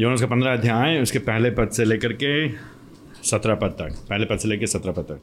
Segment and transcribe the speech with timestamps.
[0.00, 2.48] यौन उसका पंद्रह अध्याय, उसके पहले पद से लेकर के
[3.22, 5.20] सत्रह पद तक, पहले पद से लेकर सत्रह पद तक।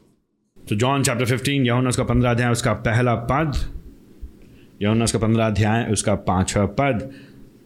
[0.58, 3.52] तो जॉन चैप्टर फिफ्टीन यौन उसका पंद्रह अध्याय, उसका पहला पद
[4.82, 7.10] यौन उसका पंद्रह अध्याय, उसका पाँचवा पद,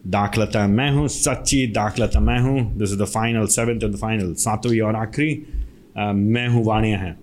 [0.07, 4.81] दाखलता मैं हूँ, सच्ची दाखलता मैं हूँ। This is the final seventh the final सातवीं
[4.81, 5.45] और आखिरी
[5.97, 7.15] मैं हूँ वाणिया है।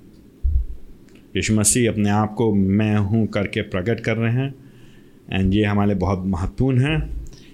[1.37, 4.55] यीशु मसीह अपने आप को मैं हूँ करके प्रकट कर रहे हैं
[5.33, 6.97] एंड ये हमारे बहुत महत्वपूर्ण है।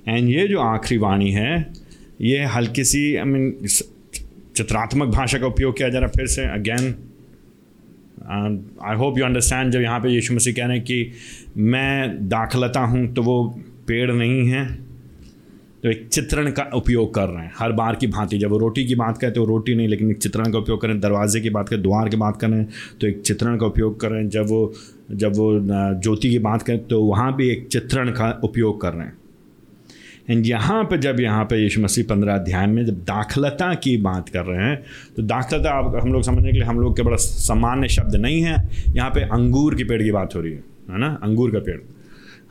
[0.09, 1.86] एंड ये जो आखिरी वाणी है
[2.20, 3.66] ये हल्की सी आई मीन
[4.57, 6.95] चित्रात्मक भाषा का उपयोग किया जा रहा है फिर से again
[8.83, 11.12] I hope you understand जब यहाँ पे यीशु मसीह कह रहे हैं कि
[11.57, 13.45] मैं दाखलता हूँ तो वो
[13.88, 14.65] पेड़ नहीं है
[15.83, 18.85] तो एक चित्रण का उपयोग कर रहे हैं। हर बार की भांति, जब वो रोटी
[18.87, 21.69] की बात करें तो रोटी नहीं, लेकिन एक चित्रण का उपयोग करें दरवाजे की बात
[21.69, 22.65] करें, द्वार की बात करें
[23.01, 24.73] तो एक चित्रण का उपयोग करें जब वो
[25.10, 29.07] जब वो ज्योति की बात करें तो वहाँ भी एक चित्रण का उपयोग कर रहे
[29.07, 29.16] हैं।
[30.29, 34.29] एंड यहाँ पर जब यहाँ पर यीशु मसीह पंद्रह अध्याय में जब दाखलता की बात
[34.29, 34.82] कर रहे हैं
[35.16, 38.41] तो दाखलता आप, हम लोग समझने के लिए हम लोग के बड़ा सामान्य शब्द नहीं
[38.43, 41.19] है। यहाँ पे अंगूर के पेड़ की बात हो रही है है ना?
[41.23, 41.79] अंगूर का पेड़।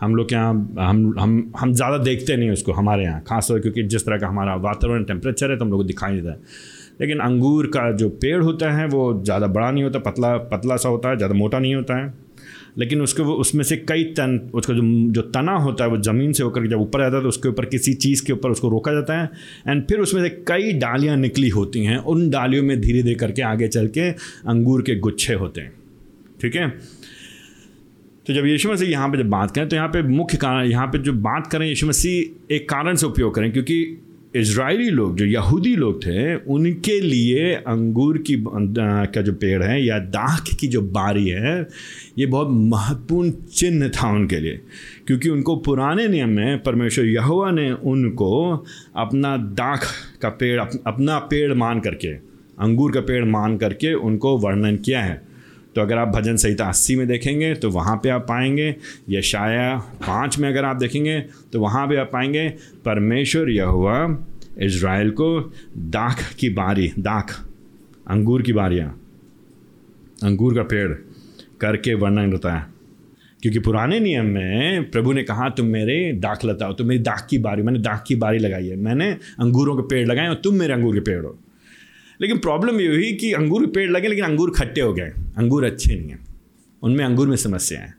[0.01, 3.83] हम लोग के यहाँ, हम हम हम ज़्यादा देखते नहीं उसको हमारे यहाँ, खासतौर क्योंकि
[3.85, 6.37] जिस तरह का हमारा वातावरण टेम्परेचर है तो हम लोग को दिखाई देता। है
[7.01, 10.89] लेकिन अंगूर का जो पेड़ होता है, वो ज़्यादा बड़ा नहीं होता, पतला पतला सा
[10.89, 12.13] होता है, ज़्यादा मोटा नहीं होता है।
[12.77, 14.81] लेकिन उसके वो, उसमें से कई तन, उसका जो
[15.11, 17.65] जो तना होता है, वो ज़मीन से होकर जब ऊपर जाता है तो उसके ऊपर
[17.65, 19.29] किसी चीज़ के ऊपर उसको रोका जाता है।
[19.67, 23.41] एंड फिर उसमें से कई डालियाँ निकली होती हैं, उन डालियों में धीरे धीरे करके
[23.41, 24.09] आगे चल के
[24.49, 25.73] अंगूर के गुच्छे होते हैं।
[26.41, 26.69] ठीक है?
[28.25, 30.87] तो जब यीशु मसीह यहाँ पे जब बात करें तो यहाँ पे मुख्य कारण, यहाँ
[30.87, 33.83] पे जो बात करें, यीशु मसीह एक कारण से उपयोग करें, क्योंकि
[34.35, 39.99] इसराइली लोग, जो यहूदी लोग थे, उनके लिए अंगूर की का जो पेड़ है या
[39.99, 41.67] दाख की जो बारी है,
[42.17, 44.59] ये बहुत महत्वपूर्ण चिन्ह था उनके लिए।
[45.07, 49.87] क्योंकि उनको पुराने नियम में परमेश्वर यहुआ ने उनको अपना दाख
[50.21, 52.13] का पेड़ अपना पेड़ मान करके,
[52.59, 55.24] अंगूर का पेड़ मान करके उनको वर्णन किया है।
[55.75, 58.75] तो अगर आप भजन संहिता अस्सी में देखेंगे तो वहाँ पे आप पाएँगे,
[59.09, 61.19] यशाया पाँच में अगर आप देखेंगे
[61.53, 62.47] तो वहाँ पे आप पाएँगे,
[62.85, 64.25] परमेश्वर यह हुआ
[64.59, 65.39] इसराइल को
[65.77, 67.39] दाख की बारी, दाख,
[68.07, 68.89] अंगूर की बारियाँ,
[70.23, 70.91] अंगूर का पेड़
[71.61, 72.65] करके वर्णन होता है।
[73.43, 77.37] क्योंकि पुराने नियम में प्रभु ने कहा, तुम मेरे दाख लताओ तुम मेरी दाख की
[77.37, 80.73] बारी, मैंने दाख की बारी लगाई है, मैंने अंगूरों के पेड़ लगाए और तुम मेरे
[80.73, 81.37] अंगूर के पेड़ हो।
[82.21, 85.95] लेकिन प्रॉब्लम ये हुई कि अंगूर पेड़ लगे, लेकिन अंगूर खट्टे हो गए, अंगूर अच्छे
[85.95, 86.25] नहीं हैं।
[86.83, 87.93] उनमें अंगूर में समस्या है।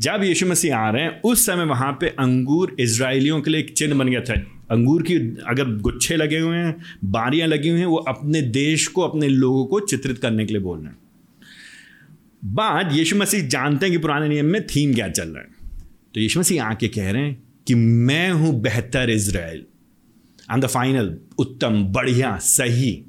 [0.00, 3.72] जब यीशु मसीह आ रहे हैं, उस समय वहाँ पे अंगूर इसराइलियों के लिए एक
[3.72, 4.34] चिन्ह बन गया था।
[4.70, 5.14] अंगूर की
[5.46, 9.66] अगर गुच्छे लगे हुए हैं, बारियाँ लगी हुई हैं, वो अपने देश को, अपने लोगों
[9.66, 10.98] को चित्रित करने के लिए बोल रहे हैं।
[12.44, 15.48] बाद यीशु मसीह जानते हैं कि पुराने नियम में थीम क्या चल रहा है।
[16.14, 19.64] तो यीशु मसीह आके कह रहे हैं कि मैं हूँ बेहतर इसराइल
[20.52, 23.04] एंड द फाइनल उत्तम, बढ़िया, सही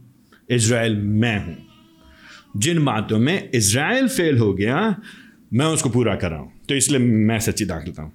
[0.51, 1.57] इसराइल मैं हूँ।
[2.57, 5.01] जिन बातों में इसराइल फेल हो गया,
[5.53, 8.13] मैं उसको पूरा कर रहा हूँ। तो इसलिए मैं सच्ची दाखिलता हूँ।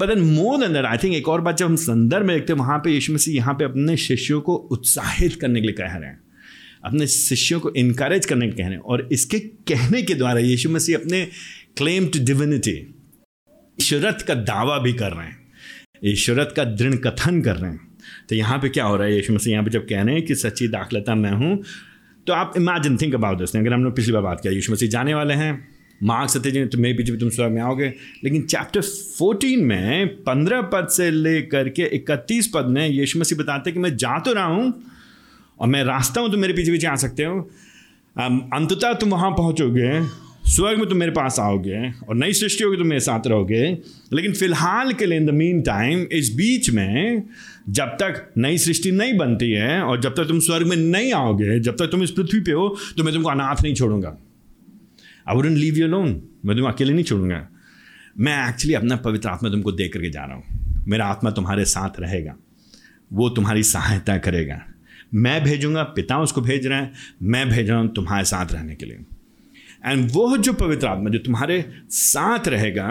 [0.00, 2.52] But then more than that I think एक और बात जब हम संदर्भ में देखते
[2.52, 5.96] हैं, वहाँ पे यीशु मसीह यहाँ पे अपने शिष्यों को उत्साहित करने के लिए कह
[5.96, 6.20] रहे हैं।
[6.84, 10.70] अपने शिष्यों को इनकरेज करने के कह रहे हैं। और इसके कहने के द्वारा यीशु
[10.70, 11.24] मसीह अपने
[11.76, 12.94] क्लेम टू डिविनिटी
[13.80, 15.38] ईश्वरत का दावा भी कर रहे हैं।
[16.04, 17.87] ईश्वरत का दृढ़ कथन कर रहे हैं।
[18.28, 20.24] तो यहाँ पे क्या हो रहा है, यीशु मसीह यहाँ पे जब कह रहे हैं
[20.26, 21.62] कि सच्ची दाखलता मैं हूँ
[22.26, 25.14] तो आप इमेजिन थिंक अबाउट दिस अगर हमने पिछली बार बात किया, यीशु मसीह जाने
[25.14, 25.68] वाले हैं
[26.00, 27.86] मार्ग सत्य जी तो मेरे पीछे भी तुम स्वर्ग में आओगे।
[28.24, 28.80] लेकिन चैप्टर
[29.18, 33.80] फोर्टीन में पंद्रह पद से लेकर के इकतीस पद में यीशु मसीह बताते हैं कि
[33.80, 34.72] मैं जा तो रहा हूँ
[35.60, 37.40] और मैं रास्ता हूँ तो मेरे पीछे पीछे आ सकते हो।
[38.16, 40.00] अंततः तुम वहाँ पहुँचोगे।
[40.44, 41.78] स्वर्ग में तुम मेरे पास आओगे
[42.08, 43.66] और नई सृष्टि होगी, तुम मेरे साथ रहोगे।
[44.12, 47.22] लेकिन फ़िलहाल के लिए इन द मीन टाइम इस बीच में
[47.68, 51.58] जब तक नई सृष्टि नहीं बनती है और जब तक तुम स्वर्ग में नहीं आओगे,
[51.60, 54.16] जब तक तुम इस पृथ्वी पे हो तो मैं तुमको अनाथ नहीं छोड़ूँगा।
[55.28, 56.08] I wouldn't leave you lone
[56.44, 57.46] मैं तुम्हें अकेले नहीं छोड़ूँगा।
[58.18, 62.00] मैं एक्चुअली अपना पवित्र आत्मा तुमको दे करके जा रहा हूँ। मेरा आत्मा तुम्हारे साथ
[62.00, 62.34] रहेगा।
[63.12, 64.60] वो तुम्हारी सहायता करेगा।
[65.14, 66.92] मैं भेजूँगा, पिता उसको भेज रहे हैं।
[67.22, 68.98] मैं भेज रहा हूँ तुम्हारे साथ रहने के लिए।
[69.84, 72.88] एंड वो जो पवित्र आत्मा जो तुम्हारे साथ रहेगा,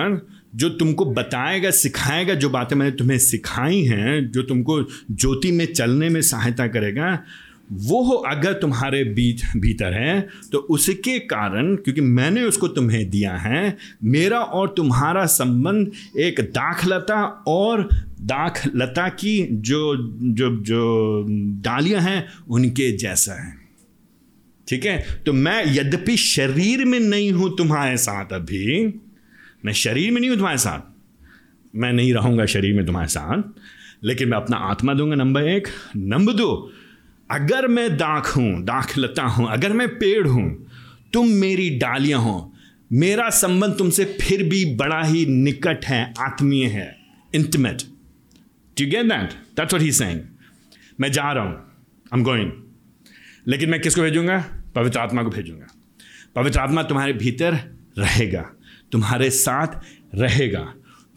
[0.55, 4.81] जो तुमको बताएगा, सिखाएगा जो बातें मैंने तुम्हें सिखाई हैं, जो तुमको
[5.11, 7.19] ज्योति में चलने में सहायता करेगा
[7.71, 10.19] वो अगर तुम्हारे बीच, भीतर है
[10.51, 17.21] तो उसके कारण, क्योंकि मैंने उसको तुम्हें दिया है, मेरा और तुम्हारा संबंध एक दाखलता
[17.47, 17.87] और
[18.21, 19.95] दाखलता की जो
[20.33, 21.25] जो जो
[21.61, 23.56] डालियाँ हैं, उनके जैसा है।
[24.67, 25.21] ठीक है?
[25.25, 28.93] तो मैं यद्यपि शरीर में नहीं हूँ तुम्हारे साथ अभी,
[29.65, 30.95] मैं शरीर में नहीं हूँ तुम्हारे साथ।
[31.75, 33.43] मैं नहीं रहूँगा शरीर में तुम्हारे साथ,
[34.03, 36.71] लेकिन मैं अपना आत्मा दूँगा, नंबर एक। नंबर दो,
[37.31, 40.67] अगर मैं दाख हूँ दाख लता हूँ, अगर मैं पेड़ हूँ,
[41.13, 42.53] तुम मेरी डालियाँ हो।
[42.93, 46.97] मेरा संबंध तुमसे फिर भी बड़ा ही निकट है, आत्मीय है
[47.35, 47.81] intimate
[48.77, 50.21] do get that that's what he saying
[50.99, 52.51] मैं जा रहा हूँ आई एम गोइंग
[53.47, 54.56] लेकिन मैं किसको भेजूँगा?
[54.77, 55.67] पवित्र आत्मा को भेजूँगा।
[56.35, 57.53] पवित्र आत्मा तुम्हारे भीतर
[57.97, 58.41] रहेगा,
[58.91, 59.79] तुम्हारे साथ
[60.15, 60.65] रहेगा।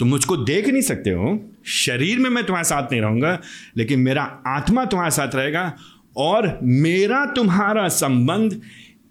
[0.01, 3.39] तुम मुझको देख नहीं सकते हो, शरीर में मैं तुम्हारे साथ नहीं रहूँगा,
[3.77, 5.73] लेकिन मेरा आत्मा तुम्हारे साथ रहेगा
[6.17, 8.61] और मेरा तुम्हारा संबंध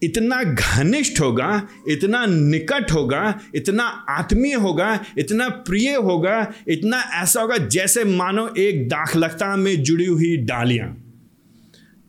[0.03, 7.57] इतना घनिष्ठ होगा, इतना निकट होगा, इतना आत्मीय होगा, इतना प्रिय होगा, इतना ऐसा होगा
[7.67, 10.89] जैसे मानो एक दाखलता में जुड़ी हुई डालियाँ।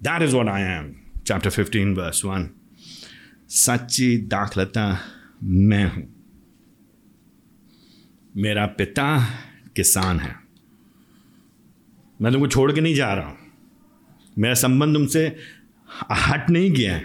[0.01, 0.93] That is what I am
[1.27, 2.51] chapter fifteen verse one
[3.49, 4.99] सच्ची दाखलता
[5.43, 6.15] मैं हूँ।
[8.37, 9.27] मेरा पिता
[9.77, 10.37] किसान है।
[12.21, 13.39] मैं तुमको छोड़ के नहीं जा रहा हूँ।
[14.39, 15.37] मेरा संबंध तुमसे
[16.13, 17.03] हट नहीं गया है।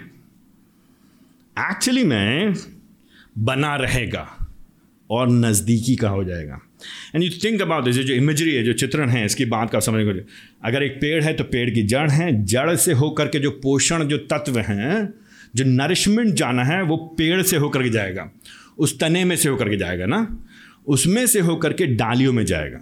[1.58, 2.54] एक्चुअली मैं
[3.38, 4.48] बना रहेगा
[5.10, 6.60] और नज़दीकी का हो जाएगा।
[7.14, 10.04] And you think about this जो इमेजरी है, जो चित्रण है, इसकी बात का समझ
[10.04, 10.26] को
[10.64, 14.04] अगर एक पेड़ है तो पेड़ की जड़ है, जड़ से होकर के जो पोषण,
[14.04, 15.14] जो तत्व हैं,
[15.56, 18.30] जो नरिशमेंट जाना है, वो पेड़ से होकर के जाएगा।
[18.78, 20.44] उस तने में से होकर के जाएगा ना?
[20.86, 22.80] उसमें से होकर के डालियों में जाएगा।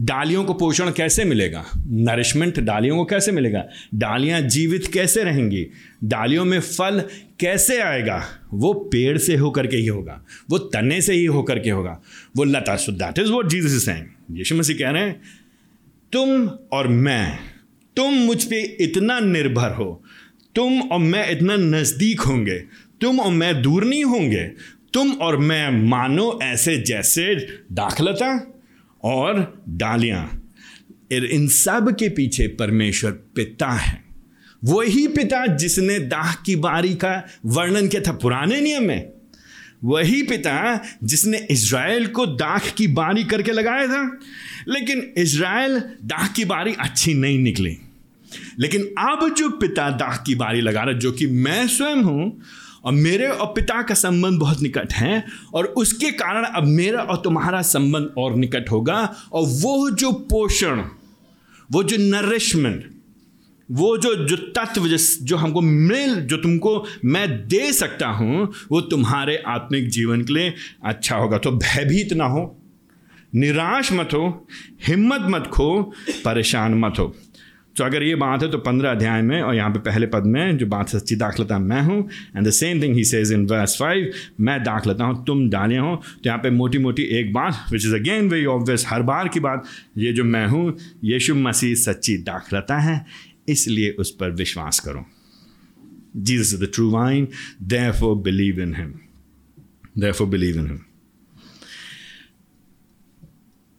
[0.00, 1.64] डालियों को पोषण कैसे मिलेगा?
[1.86, 3.64] नरिशमेंट डालियों को कैसे मिलेगा?
[3.94, 5.66] डालियाँ जीवित कैसे रहेंगी?
[6.04, 7.02] डालियों में फल
[7.40, 8.22] कैसे आएगा?
[8.54, 12.00] वो पेड़ से होकर के ही होगा, वो तने से ही होकर के होगा।
[12.36, 15.20] वो लता so that is what Jesus is Yeshu Masih कह रहे हैं,
[16.12, 17.38] तुम और मैं,
[17.96, 20.02] तुम मुझ पे इतना निर्भर हो,
[20.54, 22.58] तुम और मैं इतना नज़दीक होंगे,
[23.00, 24.44] तुम और मैं दूर नहीं होंगे,
[24.92, 27.34] तुम और मैं मानो ऐसे जैसे
[27.72, 28.52] दाखलता
[29.06, 30.42] और डालियाँ।
[31.12, 34.04] इन सब के पीछे परमेश्वर पिता है।
[34.64, 39.08] वही पिता जिसने दाह की बारी का वर्णन किया था पुराने नियम में,
[39.84, 44.20] वही पिता जिसने इज़राइल को दाख की बारी करके लगाया था।
[44.68, 47.76] लेकिन इज़राइल दाख की बारी अच्छी नहीं निकली।
[48.58, 52.40] लेकिन अब जो पिता दाख की बारी लगा रहा जो कि मैं स्वयं हूँ
[52.86, 55.24] और मेरे और पिता का संबंध बहुत निकट है,
[55.54, 58.98] और उसके कारण अब मेरा और तुम्हारा संबंध और निकट होगा।
[59.32, 60.82] और वो जो पोषण,
[61.70, 62.92] वो जो नरिशमेंट
[63.68, 69.36] वो जो जो तत्व जो हमको मिल, जो तुमको मैं दे सकता हूँ, वो तुम्हारे
[69.46, 70.52] आत्मिक जीवन के लिए
[70.84, 72.44] अच्छा होगा। तो भयभीत ना हो,
[73.34, 74.46] निराश मत हो,
[74.86, 75.82] हिम्मत मत खो,
[76.24, 77.06] परेशान मत हो।
[77.76, 80.56] तो अगर ये बात है तो पंद्रह अध्याय में और यहाँ पे पहले पद में
[80.58, 81.98] जो बात सच्ची दाखलता मैं हूँ
[82.36, 85.94] and the same thing he says in verse five मैं दाखलता हूँ, तुम डाले हो।
[85.96, 89.40] तो यहाँ पे मोटी मोटी एक बात which is again very obvious हर बार की
[89.40, 89.64] बात,
[89.98, 93.04] ये जो मैं हूँ, यीशु मसीह सच्ची दाखलता है,
[93.48, 95.04] इसलिए उस पर विश्वास करो।
[96.32, 97.26] Is the true vine
[97.92, 100.80] for believe in him for believe in him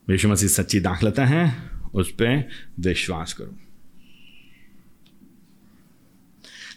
[0.07, 1.53] Yeshu Masih सच्ची दाखलता है,
[1.93, 2.47] उस पर
[2.79, 3.66] विश्वास करो।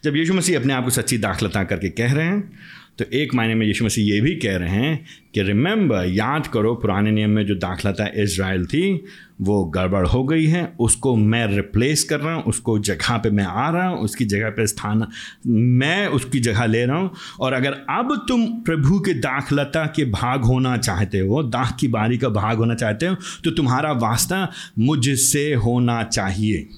[0.04, 2.52] जब यीशु मसीह अपने आप को सच्ची दाखलता करके कह रहे हैं
[2.98, 5.04] तो एक मायने में यीशु मसीह ये भी कह रहे हैं
[5.34, 9.04] कि रिमेंबर याद करो, पुराने नियम में जो दाखलता इसराइल थी,
[9.40, 13.44] वो गड़बड़ हो गई है, उसको मैं रिप्लेस कर रहा हूँ, उसको जगह पे मैं
[13.44, 15.06] आ रहा हूँ, उसकी जगह पे स्थान,
[15.46, 20.44] मैं उसकी जगह ले रहा हूँ। और अगर अब तुम प्रभु के दाखलता के भाग
[20.44, 24.46] होना चाहते हो दाख की बारी का भाग होना चाहते हो तो तुम्हारा वास्ता
[24.78, 26.68] मुझसे होना चाहिए।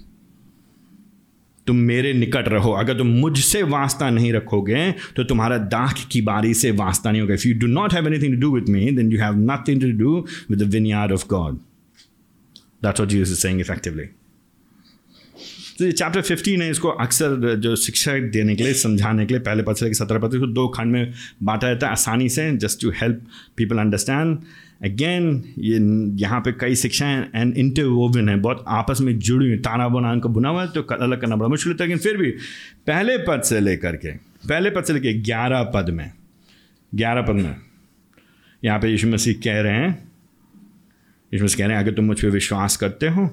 [1.67, 6.55] तुम मेरे निकट रहो। अगर तुम मुझसे वास्ता नहीं रखोगे तो तुम्हारा दाख की बारी
[6.55, 9.13] से वास्ता नहीं होगा। If you do not have anything to do with me then
[9.13, 10.17] you have nothing to do
[10.51, 14.05] with the vineyard of God that's what Jesus is saying effectively
[15.79, 19.41] तो ये चैप्टर फिफ्टीन है, इसको अक्सर जो शिक्षा देने के लिए, समझाने के लिए,
[19.41, 22.91] पहले से लेकर सत्रह पद दो खंड में बांटा जाता है आसानी से just to
[22.91, 23.25] help
[23.57, 24.39] people understand
[24.83, 25.79] again ये
[26.21, 30.29] यहाँ पे कई शिक्षाएँ एंड इंटरवोवन है। बहुत आपस में जुड़ी हुई, ताना बना उनको
[30.29, 32.31] बुना हुआ है तो अलग करना बड़ा मुश्किल होता है। लेकिन फिर भी,
[32.87, 34.13] पहले पद से लेकर के,
[34.49, 36.11] पहले पद से लेकर ग्यारह पद में,
[36.93, 37.55] ग्यारह पद में,
[38.63, 39.93] यहाँ पे यीशु मसीह कह रहे हैं,
[41.33, 43.27] यीशु मसीह कह रहे हैं, अगर तुम मुझ पर विश्वास करते हो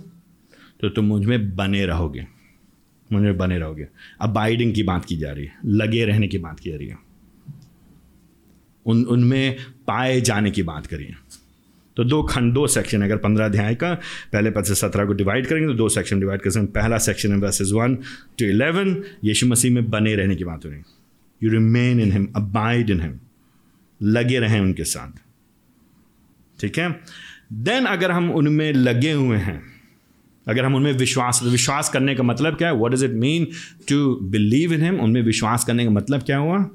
[0.82, 2.26] तो तुम मुझमें बने रहोगे,
[3.10, 3.88] मुझमें बने रहोगे।
[4.22, 6.98] अबाइडिंग की बात की जा रही है, लगे रहने की बात की जा रही है।
[8.86, 9.56] उन, उनमें
[9.88, 11.16] पाए जाने की बात करिए
[12.00, 13.94] तो दो खंड, दो सेक्शन अगर पंद्रह अध्याय का,
[14.34, 17.32] पहले पद से सत्रह को डिवाइड करेंगे तो दो सेक्शन डिवाइड कर सकते पहला सेक्शन
[17.32, 17.96] है verses one
[18.40, 20.82] to eleven Yeshu Masih में बने रहने की बात हो रही
[21.44, 23.20] you remain in him abide in him
[24.02, 25.20] लगे रहें उनके साथ।
[26.62, 26.90] ठीक है?
[27.54, 29.62] देन अगर हम उनमें लगे हुए हैं,
[30.48, 32.76] अगर हम उनमें विश्वास विश्वास करने का मतलब क्या है?
[32.76, 33.48] What does it mean
[33.90, 36.66] to believe in him उनमें विश्वास करने का मतलब क्या हुआ?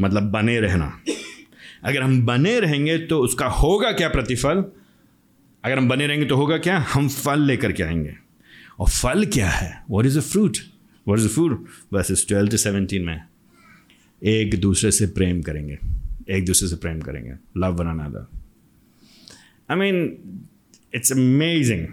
[0.00, 1.00] मतलब बने रहना।
[1.84, 4.64] अगर हम बने रहेंगे तो उसका होगा क्या प्रतिफल?
[5.64, 6.78] अगर हम बने रहेंगे तो होगा क्या?
[6.78, 8.14] हम फल लेकर के आएँगे।
[8.78, 9.84] और फल क्या है?
[9.90, 10.56] What is a fruit
[11.08, 13.22] what is a fruit बस इस ट्वेल्व टू सेवनटीन में।
[14.24, 15.78] एक दूसरे से प्रेम करेंगे।
[16.30, 18.26] एक दूसरे से प्रेम करेंगे। Love one another
[19.70, 20.18] I mean
[20.94, 21.86] it's amazing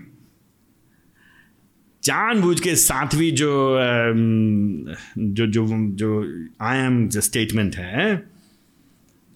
[2.03, 3.77] जानबूझ के सातवीं जो
[5.17, 8.34] जो जो जो आई एम जो स्टेटमेंट है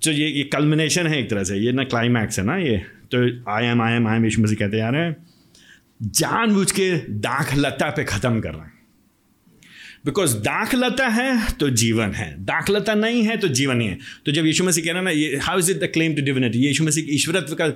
[0.02, 2.78] जो ये ये कल्मिनेशन है एक तरह से, ये ना क्लाइमैक्स है ना ये।
[3.14, 5.16] तो I am I am I am Yeshu Masih कहते जा रहे हैं।
[6.02, 8.78] जानबूझ के दाखलता पे ख़त्म कर रहे हैं।
[10.06, 14.46] बिकॉज़ दाखलता है तो जीवन है। दाखलता नहीं है तो जीवन नहीं है। तो जब
[14.46, 17.06] यीशु मसीह कह रहे ना, ये how is it the claim to divinity Yeshu Masih
[17.06, 17.68] की ईश्वरत्व का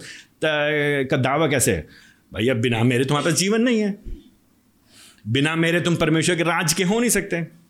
[1.03, 1.71] का दावा कैसे?
[1.71, 1.87] है
[2.33, 3.97] भाई, अब बिना मेरे तुम्हारे पास जीवन नहीं है।
[5.27, 7.62] बिना मेरे तुम परमेश्वर के राज के हो नहीं सकते।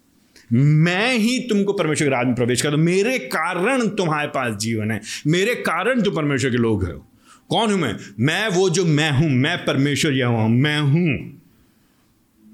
[0.54, 5.02] मैं ही तुमको परमेश्वर के राज में प्रवेश कर मेरे कारण तुम्हारे पास जीवन है।
[5.28, 7.08] मेरे कारण तुम परमेश्वर के लोग हो।
[7.50, 7.96] कौन हूँ मैं?
[8.20, 11.42] मैं वो जो मैं हूँ। मैं परमेश्वर यह हूँ। मैं हूँ।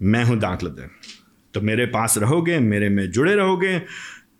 [0.01, 0.91] मैं हूँ दाखलत।
[1.53, 3.79] तो मेरे पास रहोगे, मेरे में जुड़े रहोगे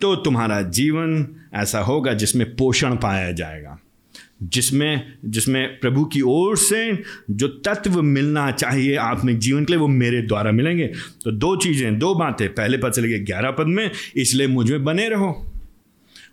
[0.01, 3.79] तो तुम्हारा जीवन ऐसा होगा जिसमें पोषण पाया जाएगा।
[4.43, 6.91] जिसमें जिसमें प्रभु की ओर से
[7.31, 10.87] जो तत्व मिलना चाहिए आप में जीवन के लिए वो मेरे द्वारा मिलेंगे।
[11.23, 15.07] तो दो चीज़ें दो बातें। पहले पद से लगे ग्यारह पद में इसलिए मुझमें बने
[15.09, 15.31] रहो।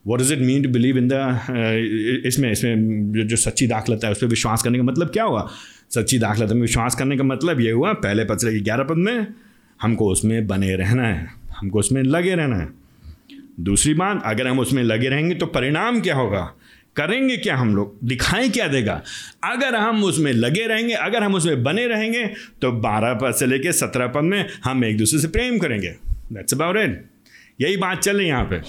[0.07, 4.13] What is it mean to believe in the इसमें इसमें जो, जो सच्ची दाखलता है
[4.13, 5.49] उस पर विश्वास करने का मतलब क्या हुआ?
[5.91, 8.97] सच्ची दाखलता में विश्वास करने का मतलब ये हुआ पहले पद से लगे ग्यारह पद
[8.97, 9.27] में
[9.81, 11.27] हमको उसमें बने रहना है
[11.59, 12.69] हमको उसमें लगे रहना है।
[13.61, 16.53] दूसरी बात अगर हम उसमें लगे रहेंगे तो परिणाम क्या होगा?
[16.97, 17.99] करेंगे क्या हम लोग?
[18.05, 19.03] दिखाएँ क्या देगा?
[19.45, 22.25] अगर हम उसमें लगे रहेंगे, अगर हम उसमें बने रहेंगे
[22.63, 25.95] तो बारह पद से लेकर सत्रह पद में हम एक दूसरे से प्रेम करेंगे।
[26.33, 27.05] दैट्स अबाउट इट
[27.61, 28.61] यही बात चल रही यहाँ पे।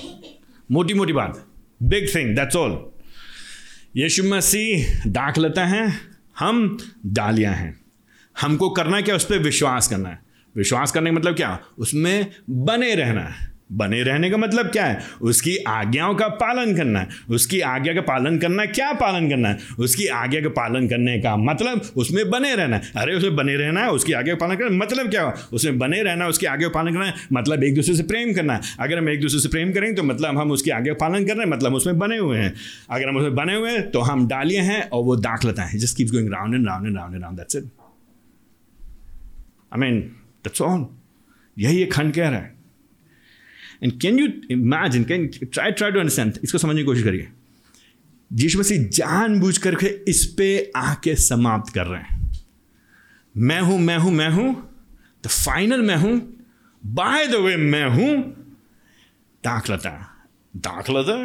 [0.71, 1.45] मोटी मोटी बात।
[1.83, 2.91] Big thing that's all
[3.97, 5.91] Yeshu Masih दाखलता है।
[6.39, 7.79] हम डालियाँ हैं।
[8.41, 10.19] हमको करना क्या उस पर विश्वास करना है।
[10.55, 11.59] विश्वास करने का मतलब क्या?
[11.77, 14.99] उसमें बने रहना है। बने रहने का मतलब क्या है?
[15.21, 19.57] उसकी आज्ञाओं का पालन करना है। उसकी आज्ञा का पालन करना क्या पालन करना है?
[19.79, 23.81] उसकी आज्ञा का पालन करने का मतलब उसमें बने रहना है। अरे उसमें बने रहना
[23.81, 26.67] है, उसकी आज्ञा का पालन करना मतलब क्या हुआ उसमें बने रहना है, उसकी आज्ञा
[26.67, 29.39] का पालन करना है मतलब एक दूसरे से प्रेम करना है। अगर हम एक दूसरे
[29.39, 31.97] से प्रेम करेंगे तो मतलब हम उसकी आज्ञा का पालन कर रहे हैं मतलब उसमें
[31.99, 32.53] बने हुए हैं।
[32.89, 35.97] अगर हम उसमें बने हुए हैं तो हम डालिए हैं और वो दाखलता है। Just
[35.97, 37.63] keep going round and round and round and round that's it
[39.73, 40.85] I mean that's all
[41.57, 42.56] यही ये खंड कह रहा है।
[43.83, 47.27] And can you imagine can try try to understand इसको समझने की कोशिश करिए।
[48.31, 52.15] यीशु मसीह जान बूझ करके इस पे आके समाप्त कर रहे हैं।
[53.35, 54.53] मैं हूँ मैं हूँ मैं हूँ
[55.25, 56.15] द फाइनल मैं हूँ
[56.83, 58.15] बाय द वे मैं हूँ।
[59.43, 59.91] दाखलता
[60.53, 61.15] दाखलता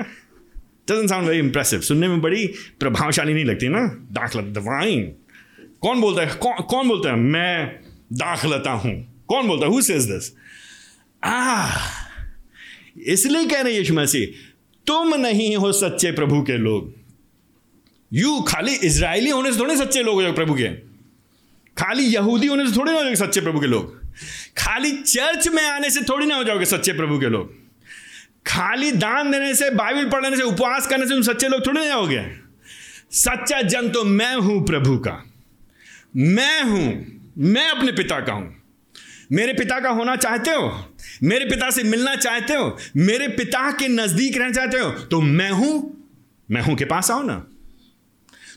[0.91, 2.47] डजन साउंड वेरी इंप्रेसिव सुनने में बड़ी
[2.81, 3.87] प्रभावशाली नहीं लगती ना?
[4.13, 5.13] दाखलता वाइन
[5.83, 6.35] कौन बोलता है?
[6.37, 7.17] कौन कौन बोलता है?
[7.17, 7.81] मैं
[8.13, 8.95] दाखलता हूँ।
[9.29, 9.73] कौन बोलता है?
[9.73, 10.33] हु सेज दिस
[11.23, 12.02] आ
[12.97, 14.27] इसलिए कह रहे यीशु मसीह,
[14.87, 16.93] तुम नहीं हो सच्चे प्रभु के लोग।
[18.13, 20.69] यू खाली इसराइली होने से थोड़े सच्चे लोग हो प्रभु के।
[21.77, 24.01] खाली यहूदी होने से थोड़े ना हो जाओगे सच्चे प्रभु के लोग।
[24.59, 27.55] खाली चर्च में आने से थोड़ी ना हो जाओगे सच्चे प्रभु के लोग।
[28.47, 31.87] खाली दान देने से, बाइबल पढ़ने से, उपवास करने से तुम सच्चे लोग थोड़े ना
[31.87, 32.27] जाओगे।
[33.11, 35.25] सच्चा जन तो मैं हूँ प्रभु का।
[36.17, 37.07] मैं हूँ,
[37.39, 38.63] मैं अपने पिता का हूँ।
[39.33, 40.92] मेरे पिता का होना चाहते हो?
[41.23, 45.50] मेरे पिता से मिलना चाहते हो, मेरे पिता के नज़दीक रहना चाहते हो तो मैं
[45.50, 45.75] हूँ
[46.49, 47.35] मैं हूँ के पास आओ ना।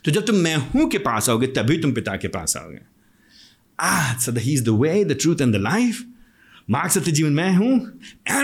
[0.05, 2.79] तो जब तुम मैं हूँ के पास आओगे, तभी तुम पिता के पास आओगे।
[3.79, 6.03] आ he is the way the truth and the life
[6.69, 7.77] मार्ग सत्य जीवन मैं हूँ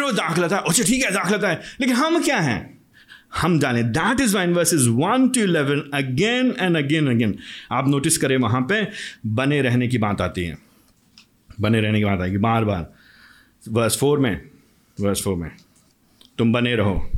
[0.02, 2.80] वो दाखिला था अच्छा ठीक है दाखिला है। लेकिन हम क्या हैं?
[3.36, 7.38] हम जाने that is vine verses one to eleven again and again again
[7.72, 8.88] आप नोटिस करें वहाँ पे,
[9.26, 10.58] बने रहने की बात आती है।
[11.62, 12.92] बने रहने की बात आएगी, बार बार।
[13.70, 14.42] वर्स फोर में
[15.02, 15.52] वर्स फोर में
[16.38, 17.12] तुम बने रहो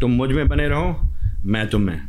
[0.00, 1.10] तुम मुझमें बने रहो
[1.44, 2.08] मैं तुम में।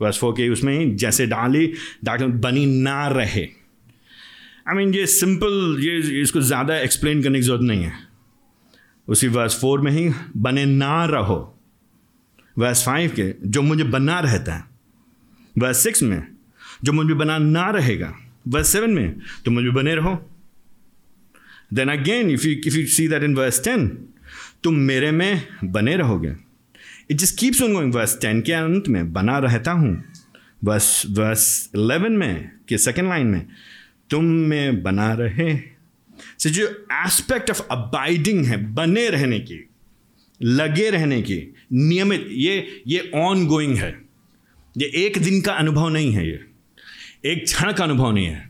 [0.00, 1.72] वर्स फोर के उसमें ही जैसे डाली
[2.04, 7.38] डाल बनी ना रहे। आई I मीन mean, ये सिंपल ये इसको ज़्यादा एक्सप्लेन करने
[7.38, 7.92] की ज़रूरत नहीं है।
[9.08, 11.58] उसी वर्स फोर में ही बने ना रहो।
[12.58, 14.64] वर्स फाइव के जो मुझे बना रहता है।
[15.58, 16.26] वर्स सिक्स में
[16.84, 18.14] जो मुझे बना ना रहेगा।
[18.48, 20.29] वर्स सेवन में तो मुझे बने रहो
[21.74, 24.08] then again if you if you see that in verse ten
[24.64, 26.34] तुम मेरे में बने रहोगे।
[27.10, 30.04] It just keeps on going verse ten के अंत में, बना रहता हूँ।
[30.64, 33.46] बस वर्स इलेवन में, के सेकेंड लाइन में,
[34.10, 35.58] तुम में बना रहे।
[36.38, 39.68] से जो एस्पेक्ट ऑफ़ अबाइडिंग है, बने रहने की,
[40.42, 44.02] लगे रहने की, नियमित, ये ये ऑन गोइंग है।
[44.76, 46.44] ये एक दिन का अनुभव नहीं है ये।
[47.32, 48.49] एक क्षण का अनुभव नहीं है।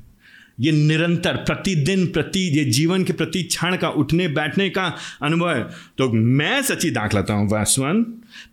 [0.60, 5.64] ये निरंतर प्रतिदिन प्रति ये जीवन के प्रति क्षण का उठने बैठने का अनुभव है।
[5.98, 8.06] तो मैं सची दाख लेता हूँ वासवन।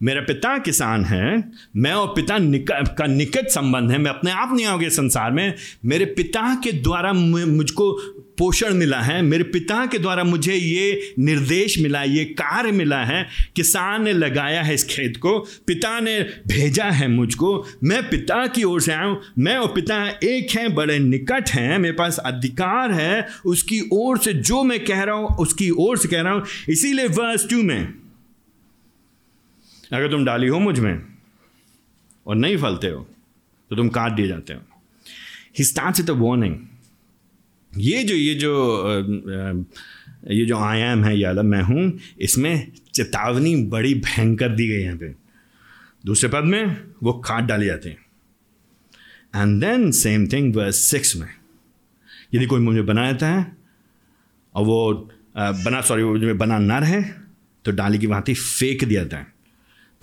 [0.03, 4.49] मेरा पिता किसान है। मैं और पिता निक, का निकट संबंध है। मैं अपने आप
[4.53, 5.53] नहीं आऊँगी संसार में।
[5.85, 7.91] मेरे पिता के द्वारा मुझको
[8.37, 13.25] पोषण मिला है, मेरे पिता के द्वारा मुझे ये निर्देश मिला, ये कार्य मिला है
[13.55, 18.63] किसान ने लगाया है इस खेत को, पिता ने भेजा है मुझको, मैं पिता की
[18.63, 22.91] ओर से आया हूँ मैं और पिता एक हैं, बड़े निकट हैं, मेरे पास अधिकार
[22.91, 26.45] है, उसकी ओर से जो मैं कह रहा हूँ, उसकी ओर से कह रहा हूँ,
[26.69, 27.93] इसीलिए वर्स टू में,
[29.93, 31.01] अगर तुम डाली हो मुझमें
[32.25, 33.07] और नहीं फलते हो
[33.71, 34.61] तो तुम काट दिए जाते हो।
[35.57, 36.55] He start it a warning
[37.79, 38.51] ये जो ये जो
[40.29, 45.13] ये जो आयाम है, या मैं हूँ, इसमें चेतावनी बड़ी भयंकर दी गई यहाँ पे।
[46.03, 47.97] दूसरे पद में वो काट डाले जाते हैं।
[49.35, 51.27] And then same thing verse six में।
[52.33, 53.45] यदि कोई मुझे बना देता है,
[54.55, 57.01] और वो बना सॉरी वो मुझे बना ना रहे
[57.65, 59.36] तो डाली की भांति फेंक दिया जाता है।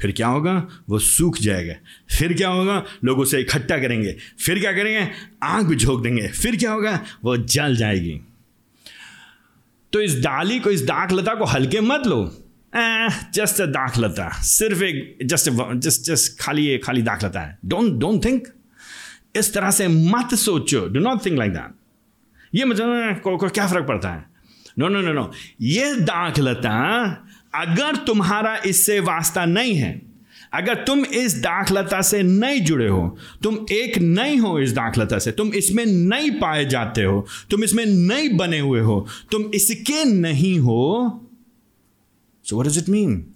[0.00, 0.68] फिर क्या होगा?
[0.88, 1.74] वो सूख जाएगा।
[2.18, 2.82] फिर क्या होगा?
[3.04, 5.10] लोग उसे इकट्ठा करेंगे। फिर क्या करेंगे?
[5.42, 7.00] आग भी झोंक देंगे। फिर क्या होगा?
[7.24, 8.20] वो जल जाएगी।
[9.92, 12.24] तो इस डाली को, इस दाख लता को हल्के मत लो।
[13.34, 17.58] जस्ट अ दाख लता सिर्फ़ एक जस्ट जस्ट जस्ट खाली ये खाली दाख लता है।
[17.64, 18.48] डोंट डोंट थिंक
[19.36, 21.74] इस तरह से मत सोचो। Do not think like that
[22.54, 24.24] ये मतलब क्या फ़र्क पड़ता है?
[24.78, 26.74] नो नो नो नो ये दाख लता
[27.54, 30.02] अगर तुम्हारा इससे वास्ता नहीं है
[30.54, 35.32] अगर तुम इस दाखलता से नहीं जुड़े हो तुम एक नहीं हो इस दाखलता से
[35.32, 40.58] तुम इसमें नहीं पाए जाते हो तुम इसमें नहीं बने हुए हो तुम इसके नहीं
[40.58, 40.80] हो
[42.44, 43.26] so what is it mean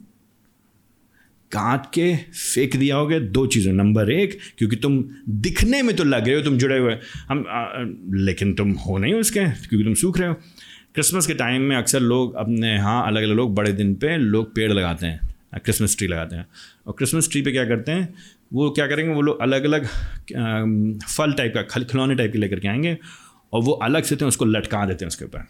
[1.52, 6.26] काट के फेंक दिया होगे दो चीज़ें। नंबर एक क्योंकि तुम दिखने में तो लग
[6.26, 6.92] रहे हो तुम जुड़े हुए।
[7.28, 7.66] हम आ,
[8.24, 10.34] लेकिन तुम हो नहीं हो उसके क्योंकि तुम सूख रहे हो।
[10.98, 14.54] क्रिसमस के टाइम में अक्सर लोग अपने यहाँ अलग अलग लोग बड़े दिन पे लोग
[14.54, 16.46] पेड़ लगाते हैं, क्रिसमस ट्री लगाते हैं।
[16.86, 18.14] और क्रिसमस ट्री पे क्या करते हैं?
[18.52, 19.14] वो क्या करेंगे?
[19.14, 19.86] वो लोग अलग अलग
[21.06, 22.96] फल टाइप का, खल, खिलौने टाइप के लेकर के आएँगे
[23.52, 25.46] और वो अलग से थे उसको लटका देते हैं उसके ऊपर।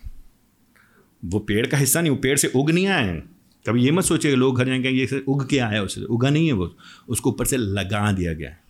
[1.25, 3.21] वो पेड़ का हिस्सा नहीं, वो पेड़ से उग नहीं आए हैं।
[3.67, 6.53] कभी ये मत सोचिए लोग घर जाएँगे ये उग के आया उससे उगा नहीं है
[6.53, 6.75] वो,
[7.09, 8.61] उसको ऊपर से लगा दिया गया है।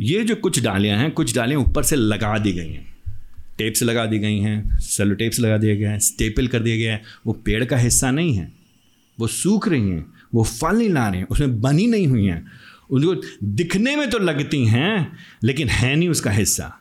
[0.00, 2.91] ये जो कुछ डालियाँ हैं, कुछ डालियाँ ऊपर से लगा दी गई हैं।
[3.58, 6.86] टेप्स लगा दी गई हैं सेलो टेप्स लगा दिए गए हैं स्टेपल कर दिए गए
[6.86, 8.50] हैं। वो पेड़ का हिस्सा नहीं है।
[9.18, 12.44] वो सूख रही हैं, वो फल नहीं ला रहे हैं, उसमें बनी नहीं हुई हैं।
[12.90, 13.14] उनको
[13.54, 16.72] दिखने में तो लगती हैं, लेकिन है नहीं उसका हिस्सा।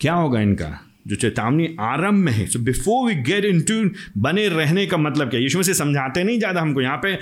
[0.00, 0.78] क्या होगा इनका?
[1.08, 3.74] जो चेतावनी आरंभ में है। So before we get into
[4.20, 5.40] बने रहने का मतलब क्या?
[5.40, 7.14] यीशु से समझाते नहीं ज़्यादा हमको यहाँ पे।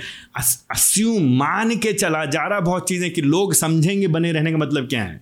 [0.71, 4.87] अस्यूम मान के चला जा रहा बहुत चीज़ें कि लोग समझेंगे बने रहने का मतलब
[4.87, 5.21] क्या है?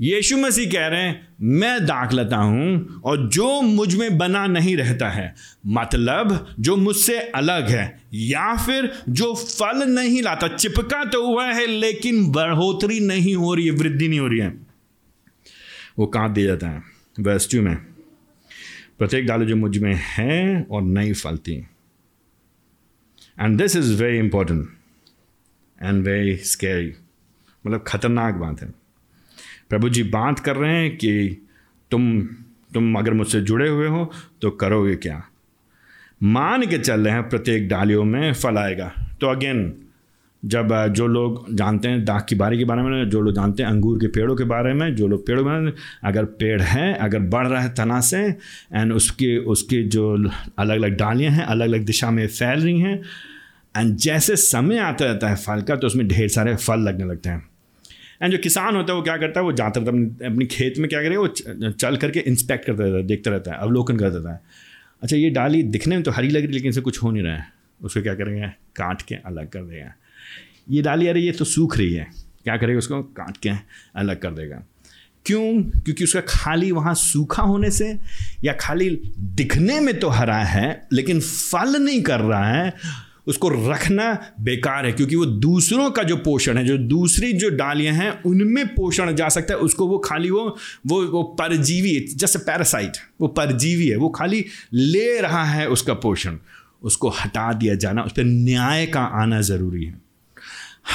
[0.00, 5.08] यीशु मसीह कह रहे हैं, मैं दाख लेता हूँ और जो मुझमें बना नहीं रहता
[5.08, 5.34] है
[5.68, 11.66] मतलब जो मुझसे अलग है, या फिर जो फल नहीं लाता, चिपका तो हुआ है,
[11.66, 14.48] लेकिन बढ़ोतरी नहीं हो रही है, वृद्धि नहीं हो रही है।
[15.98, 16.82] वो काट दिया जाता है
[17.20, 17.76] वेस्ट्यू में,
[18.98, 21.52] प्रत्येक डालो जो मुझमें है और नहीं फलती
[23.36, 24.68] and this is very important
[25.78, 26.92] and very scary
[27.64, 28.79] मतलब खतरनाक बात है।
[29.70, 31.46] प्रभु जी बात कर रहे हैं कि
[31.90, 32.20] तुम
[32.74, 34.10] तुम अगर मुझसे जुड़े हुए हो
[34.42, 35.22] तो करोगे क्या?
[36.22, 39.72] मान के चल रहे हैं, प्रत्येक डालियों में फल आएगा। तो अगेन,
[40.42, 43.70] जब जो लोग जानते हैं दाग की बारी के बारे में, जो लोग जानते हैं
[43.70, 45.72] अंगूर के पेड़ों के बारे में, जो लोग पेड़ों में,
[46.04, 48.22] अगर पेड़ है, अगर बढ़ रहा है तना से
[48.74, 50.12] एंड उसके उसके जो
[50.58, 52.96] अलग अलग डालियाँ हैं अलग अलग दिशा में फैल रही हैं
[53.76, 57.28] एंड जैसे समय आता रहता है फल का तो उसमें ढेर सारे फल लगने लगते
[57.28, 57.49] हैं।
[58.22, 59.44] एंड जो किसान होता है, वो क्या करता है?
[59.44, 61.28] वो जाता रहता है अपनी खेत में क्या करे, वो
[61.70, 64.40] चल करके इंस्पेक्ट करता रहता है, देखता रहता है, अवलोकन करता रहता है।
[65.02, 67.36] अच्छा ये डाली दिखने में तो हरी लग रही, लेकिन इसे कुछ हो नहीं रहा
[67.36, 67.52] है।
[67.82, 68.48] उसको क्या करेंगे?
[68.48, 69.94] काट के अलग कर देगा।
[70.70, 72.10] ये डाली, अरे, ये तो सूख रही है।
[72.44, 73.02] क्या करेगा उसको?
[73.02, 73.50] काट के
[73.96, 74.62] अलग कर देगा।
[75.26, 75.62] क्यों?
[75.62, 77.98] क्योंकि उसका खाली वहाँ सूखा होने से
[78.44, 82.74] या खाली दिखने में तो हरा है, लेकिन फल नहीं कर रहा है
[83.26, 87.94] उसको रखना बेकार है, क्योंकि वो दूसरों का जो पोषण है, जो दूसरी जो डालियाँ
[87.94, 90.56] हैं, उनमें पोषण जा सकता है, उसको वो खाली वो
[90.86, 96.36] वो वो परजीवी जैसे पैरासाइट वो परजीवी है, वो खाली ले रहा है उसका पोषण।
[96.82, 100.00] उसको हटा दिया जाना, उस पर न्याय का आना ज़रूरी है।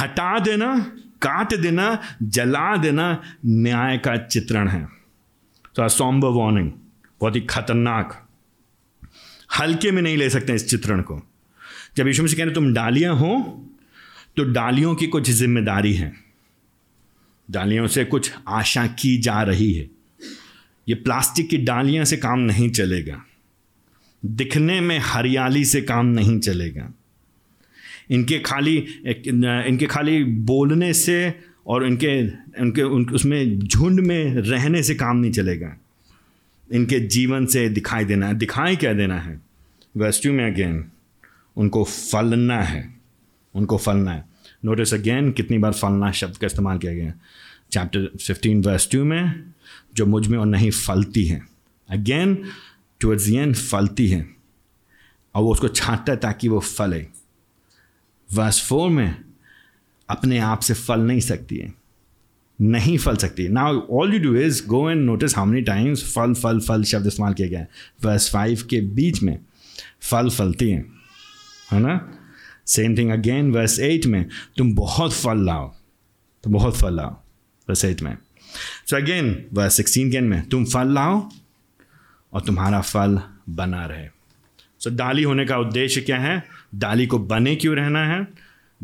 [0.02, 4.88] हटा देना, काट देना, जला देना न्याय का चित्रण है।
[5.76, 6.72] तो सॉम्बर वार्निंग
[7.22, 8.28] बहुत ही खतरनाक।
[9.60, 11.22] हल्के में नहीं ले सकते इस चित्रण को।
[11.96, 13.38] जब यीशु मसीह कह रहे तुम डालियाँ हो
[14.38, 16.12] तो डालियों की कुछ ज़िम्मेदारी है।
[17.50, 19.90] डालियों से कुछ आशा की जा रही है।
[20.88, 23.22] ये प्लास्टिक की डालियाँ से काम नहीं चलेगा।
[24.24, 26.92] दिखने में हरियाली से काम नहीं चलेगा।
[28.12, 28.78] इनके खाली
[29.08, 31.34] इनके खाली बोलने से
[31.68, 32.12] और इनके
[32.62, 35.76] उनके उन उसमें झुंड में रहने से काम नहीं चलेगा।
[36.70, 39.40] इनके जीवन से दिखाई देना है दिखाई क्या देना है?
[39.98, 40.84] वेस्ट्यू में अगेन
[41.58, 42.96] उनको फलना है।
[43.56, 44.26] उनको फलना है।
[44.66, 47.16] नोटिस अगेन कितनी बार फलना शब्द का इस्तेमाल किया गया है।
[47.72, 49.54] चैप्टर फिफ्टीन वर्स टू में,
[49.96, 51.48] जो मुझमें और नहीं फलती है।
[51.90, 52.44] अगेन
[53.00, 54.36] टूवर्ड्स दी एंड फलती है।
[55.36, 57.08] और वो उसको छांटता है ताकि वो फले।
[58.34, 59.16] वर्स फोर में,
[60.10, 61.74] अपने आप से फल नहीं सकती है।
[62.62, 66.34] नहीं फल सकती now all you do is go and notice how many times फल
[66.34, 67.70] फल फल शब्द इस्तेमाल किया गया है।
[68.04, 69.40] वर्स फाइव के बीच में,
[70.02, 70.95] फल फलती हैं।
[71.72, 72.18] है ना?
[72.68, 74.26] Same thing again verse eight में
[74.58, 75.76] तुम बहुत फल लाओ।
[76.44, 77.12] तुम बहुत फल लाओ
[77.70, 78.18] वर्स एट में।
[78.90, 81.30] सो अगेन वर्स सिक्सटीन के में तुम फल लाओ
[82.34, 84.08] और तुम्हारा फल बना रहे।
[84.80, 86.44] सो so, डाली होने का उद्देश्य क्या है?
[86.76, 88.28] डाली को बने क्यों रहना है?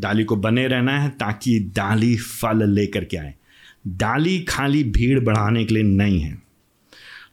[0.00, 3.34] डाली को बने रहना है ताकि डाली फल लेकर के आए।
[3.86, 6.42] डाली खाली भीड़ बढ़ाने के लिए नहीं है।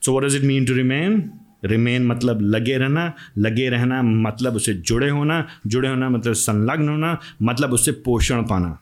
[0.01, 4.73] So what does it mean to remain remain मतलब लगे रहना लगे रहना मतलब उससे
[4.73, 8.79] जुड़े होना जुड़े होना मतलब संलग्न होना मतलब उससे पोषण पाना।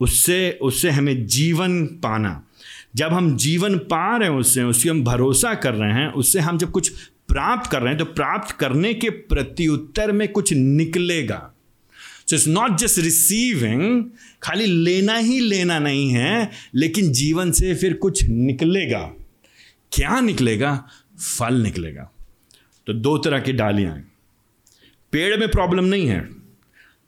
[0.00, 2.42] उससे उससे हमें जीवन पाना।
[2.96, 6.58] जब हम जीवन पा रहे हैं उससे उससे हम भरोसा कर रहे हैं, उससे हम
[6.58, 6.88] जब कुछ
[7.28, 11.54] प्राप्त कर रहे हैं तो प्राप्त करने के प्रत्युत्तर में कुछ निकलेगा।
[12.26, 14.04] So it's not just receiving
[14.42, 19.00] खाली लेना ही लेना नहीं है, लेकिन जीवन से फिर कुछ निकलेगा।
[19.92, 20.84] क्या निकलेगा?
[21.20, 22.10] फल निकलेगा।
[22.86, 24.12] तो दो तरह की डालियाँ हैं।
[25.12, 26.28] पेड़ में प्रॉब्लम नहीं है।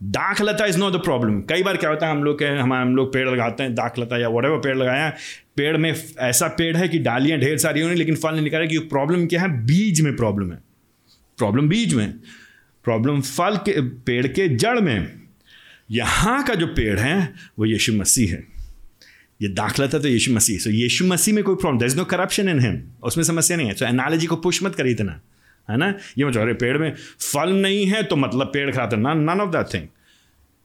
[0.03, 2.97] दाखलता इज़ नॉट द प्रॉब्लम कई बार क्या होता है, हम लोग के, हम हम
[2.97, 5.17] लोग पेड़ लगाते हैं, दाखलता या वट पेड़ लगाया है,
[5.57, 8.67] पेड़ में ऐसा पेड़ है कि डालियाँ ढेर सारी होनी, लेकिन फल नहीं निकल रहा
[8.67, 9.67] कि प्रॉब्लम क्या है?
[9.67, 10.59] बीज में प्रॉब्लम है।
[11.39, 12.13] प्रॉब्लम बीज में।
[12.85, 15.21] प्रॉब्लम फल के, पेड़ के जड़ में।
[15.91, 18.60] यहाँ का जो पेड़ है, वो यीशु मसीह है।
[19.43, 22.05] ये दाखला था तो यीशु मसीह। सो so, यीशु मसीह में कोई problem is no
[22.05, 25.21] corruption in him उसमें समस्या नहीं है। सो so, एनालॉजी को पुश मत करिए इतना
[25.69, 25.95] है ना?
[26.19, 29.51] ये मतलब अरे पेड़ में फल नहीं है तो मतलब पेड़ खाता ना नन ऑफ़
[29.51, 29.87] दैट थिंग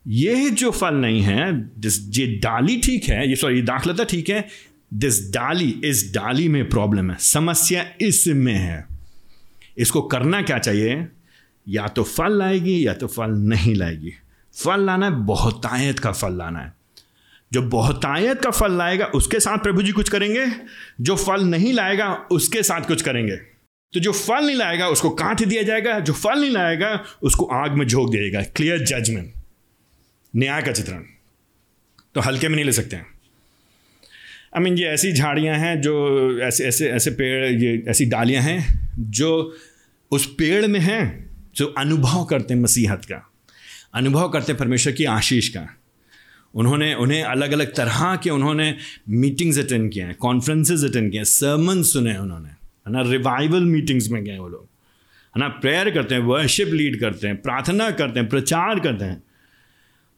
[0.07, 4.47] ये जो फल नहीं है जिस ये डाली ठीक है ये सॉरी दाखलता ठीक है
[4.93, 8.85] दिस डाली इस डाली में प्रॉब्लम है। समस्या इसमें है।
[9.77, 11.07] इसको करना क्या चाहिए?
[11.67, 14.11] या तो फल लाएगी या तो फल नहीं लाएगी।
[14.53, 16.73] फल लाना है बहुतायत का फल लाना है।
[17.53, 20.45] जो बहुतायत का फल लाएगा, उसके साथ प्रभु जी कुछ करेंगे?
[21.01, 23.35] जो फल नहीं लाएगा, उसके साथ कुछ करेंगे।
[23.93, 27.71] तो जो फल नहीं लाएगा, उसको काट दिया जाएगा। जो फल नहीं लाएगा, उसको आग
[27.71, 29.33] में झोंक दिएगा क्लियर जजमेंट
[30.35, 31.03] न्याय का चित्रण।
[32.15, 33.07] तो हल्के में नहीं ले सकते हैं।
[34.57, 38.89] आई मीन ये ऐसी झाड़ियाँ हैं जो ऐसे ऐसे ऐसे पेड़, ये ऐसी डालियाँ हैं
[38.99, 39.57] जो
[40.11, 43.31] उस पेड़ में हैं, जो अनुभव करते हैं मसीहत का।
[43.93, 45.77] अनुभव करते हैं परमेश्वर की आशीष का।
[46.55, 48.77] उन्होंने उन्हें अलग अलग तरह के उन्होंने
[49.09, 53.01] मीटिंग्स अटेंड किए हैं कॉन्फ्रेंसेज अटेंड किए हैं सर्मन सुने हैं उन्होंने है ना?
[53.01, 54.67] रिवाइवल मीटिंग्स में गए वो लोग
[55.35, 55.47] है ना?
[55.47, 59.23] प्रेयर करते हैं वर्शिप लीड करते हैं प्रार्थना करते हैं प्रचार करते हैं।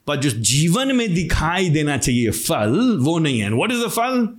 [0.07, 4.29] पर जो जीवन में दिखाई देना चाहिए फल वो नहीं है। व्हाट इज़ द फल?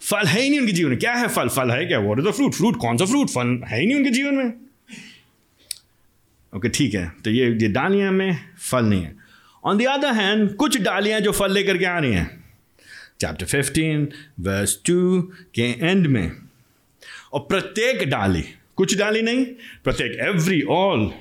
[0.00, 1.48] फल है ही नहीं उनके जीवन में। क्या है फल?
[1.48, 1.98] फल है क्या?
[1.98, 4.46] What is the fruit fruit कौन सा फ्रूट फल है ही नहीं उनके जीवन में।
[4.46, 8.38] ओके okay, ठीक है। तो ये ये डालियाँ में
[8.70, 9.21] फल नहीं है।
[9.64, 12.44] ऑन द अदर हैंड कुछ डालियाँ जो फल लेकर के आ रही हैं।
[13.20, 14.08] चैप्टर फिफ्टीन
[14.40, 15.22] वर्स टू
[15.54, 16.32] के एंड में।
[17.32, 18.44] और प्रत्येक डाली,
[18.76, 19.44] कुछ डाली नहीं,
[19.84, 21.12] प्रत्येक एवरी ऑल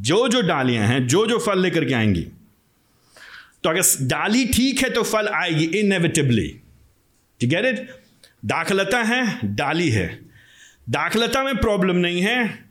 [0.00, 2.22] जो जो डालियाँ हैं, जो जो फल लेकर के आएँगी।
[3.64, 6.60] तो अगर डाली ठीक है तो फल आएगी इनएविटेबली
[7.40, 7.88] ठीक है
[8.44, 10.20] दाखलता है, डाली है।
[10.88, 12.64] दाखलता में प्रॉब्लम नहीं है।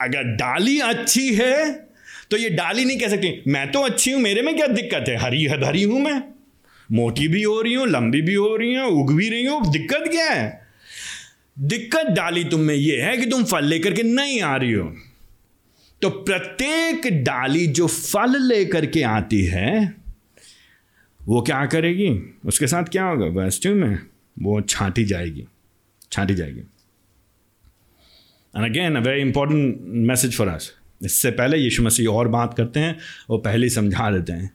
[0.00, 1.87] अगर डाली अच्छी है
[2.30, 5.16] तो ये डाली नहीं कह सकती। मैं तो अच्छी हूँ, मेरे में क्या दिक्कत है?
[5.16, 6.22] हरी हरी हूँ मैं।
[6.92, 10.04] मोटी भी हो रही हूँ, लंबी भी हो रही हूँ, उग भी रही हूँ। दिक्कत
[10.10, 10.68] क्या है?
[11.58, 14.84] दिक्कत डाली तुम में यह है कि तुम फल लेकर के नहीं आ रही हो।
[16.02, 19.94] तो प्रत्येक डाली जो फल लेकर के आती है,
[21.20, 22.08] वो क्या करेगी?
[22.44, 23.26] उसके साथ क्या होगा?
[23.42, 23.98] वेस्ट्यू में
[24.42, 25.44] वो छांटी जाएगी
[26.12, 26.60] छांटी जाएगी।
[28.54, 32.80] And again a very important message for us इससे पहले यीशु मसीह और बात करते
[32.80, 32.98] हैं
[33.30, 34.50] वो पहले ही समझा देते हैं।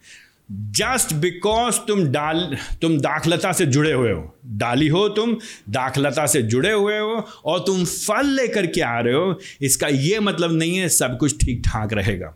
[0.51, 5.37] जस्ट बिकॉज़ तुम डाल, तुम दाखलता से जुड़े हुए हो, डाली हो तुम,
[5.69, 10.19] दाखलता से जुड़े हुए हो और तुम फल लेकर के आ रहे हो, इसका ये
[10.19, 12.35] मतलब नहीं है सब कुछ ठीक ठाक रहेगा।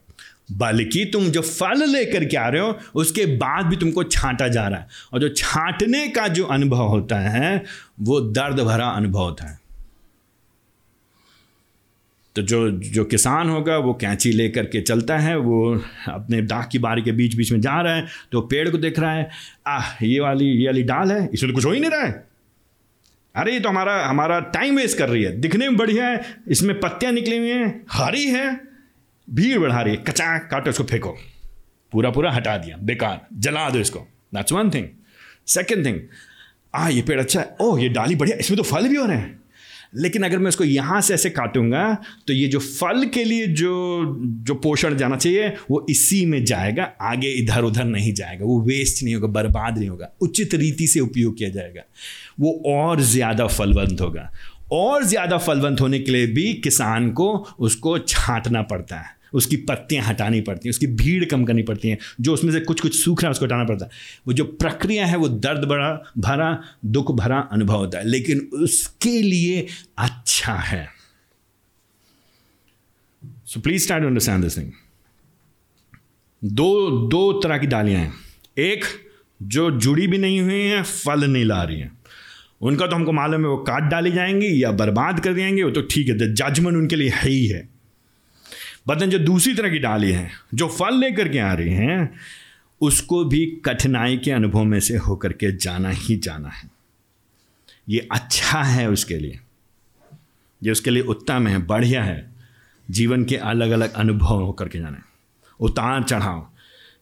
[0.52, 4.68] बल्कि तुम जो फल लेकर के आ रहे हो, उसके बाद भी तुमको छांटा जा
[4.68, 7.64] रहा है। और जो छांटने का जो अनुभव होता है,
[8.02, 9.67] वो दर्द भरा अनुभव होता है।
[12.38, 15.76] तो जो जो किसान होगा, वो कैंची लेकर के चलता है, वो
[16.08, 19.00] अपने दाग की बारी के बीच बीच में जा रहा है तो पेड़ को देख
[19.00, 19.30] रहा है,
[19.68, 22.26] आह, ये वाली ये वाली डाल है, इसमें तो कुछ हो ही नहीं रहा है।
[23.36, 26.80] अरे, ये तो हमारा हमारा टाइम वेस्ट कर रही है, दिखने में बढ़िया है, इसमें
[26.80, 28.50] पत्तियाँ निकली हुई हैं, हरी है,
[29.28, 31.18] भीड़ बढ़ा रही है कचा काटो इसको, फेंको,
[31.94, 34.00] पूरा पूरा हटा दिया, बेकार, जला दो इसको
[34.36, 34.88] that's one thing
[35.48, 36.00] second thing
[36.76, 39.18] आ ये पेड़ अच्छा है, ओह, ये डाली बढ़िया, इसमें तो फल भी हो रहे
[39.18, 39.37] हैं।
[39.94, 41.98] लेकिन अगर मैं उसको यहाँ से ऐसे काटूँगा
[42.28, 43.74] तो ये जो फल के लिए जो
[44.48, 49.04] जो पोषण जाना चाहिए, वो इसी में जाएगा, आगे इधर उधर नहीं जाएगा, वो वेस्ट
[49.04, 51.82] नहीं होगा, बर्बाद नहीं होगा, उचित रीति से उपयोग किया जाएगा।
[52.40, 54.32] वो और ज़्यादा फलवंत होगा।
[54.72, 60.04] और ज़्यादा फलवंत होने के लिए भी किसान को उसको छांटना पड़ता है। उसकी पत्तियाँ
[60.04, 63.22] हटानी पड़ती हैं, उसकी भीड़ कम करनी पड़ती हैं, जो उसमें से कुछ कुछ सूख
[63.22, 63.92] रहा है उसको हटाना पड़ता है।
[64.28, 69.22] वो जो प्रक्रिया है, वो दर्द बड़ा भरा, दुख भरा अनुभव होता है, लेकिन उसके
[69.22, 70.88] लिए अच्छा है।
[73.46, 74.72] So please start to understand this thing
[76.44, 78.14] दो दो तरह की डालियाँ हैं।
[78.58, 78.86] एक,
[79.42, 81.98] जो जुड़ी भी नहीं हुई हैं, फल नहीं ला रही हैं।
[82.62, 85.82] उनका तो हमको मालूम है वो काट डाली जाएँगी या बर्बाद कर देंगे, वो तो
[85.82, 87.77] ठीक है जजमेंट उनके लिए है ही है।
[88.88, 92.16] बदन जो दूसरी तरह की डाली हैं, जो फल लेकर के आ रही हैं,
[92.82, 96.70] उसको भी कठिनाई के अनुभव में से होकर के जाना ही जाना है।
[97.90, 99.40] ये अच्छा है उसके लिए।
[100.64, 102.32] ये उसके लिए उत्तम है, बढ़िया है।
[102.92, 105.04] जीवन के अलग अलग अनुभव होकर के जाना है।
[105.60, 106.50] उतार चढ़ाव।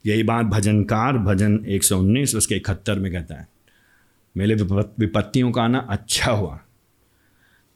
[0.06, 3.48] यही बात भजनकार भजन 119 उसके इकहत्तर में कहता है।
[4.38, 4.56] मेरे
[5.00, 6.60] विपत्तियों का आना अच्छा हुआ।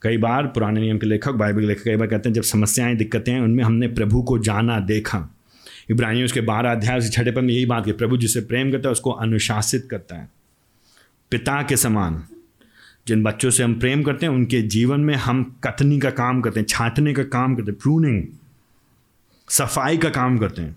[0.02, 2.96] कई बार पुराने नियम के लेखक, बाइबल के लेखक कई बार कहते हैं, जब समस्याएँ,
[2.96, 5.36] दिक्कतें हैं उनमें हमने प्रभु को जाना देखा।
[5.92, 8.90] इब्राहिम उसके बारह अध्याय से छठे पर में यही बात की प्रभु जिसे प्रेम करता
[8.90, 10.30] है, उसको अनुशासित करता है।
[11.32, 12.24] पिता के समान,
[13.08, 16.60] जिन बच्चों से हम प्रेम करते हैं, उनके जीवन में हम कथनी का काम करते
[16.60, 18.24] हैं, छाटने का काम करते हैं प्रूनिंग
[19.50, 20.76] सफ़ाई का काम करते हैं।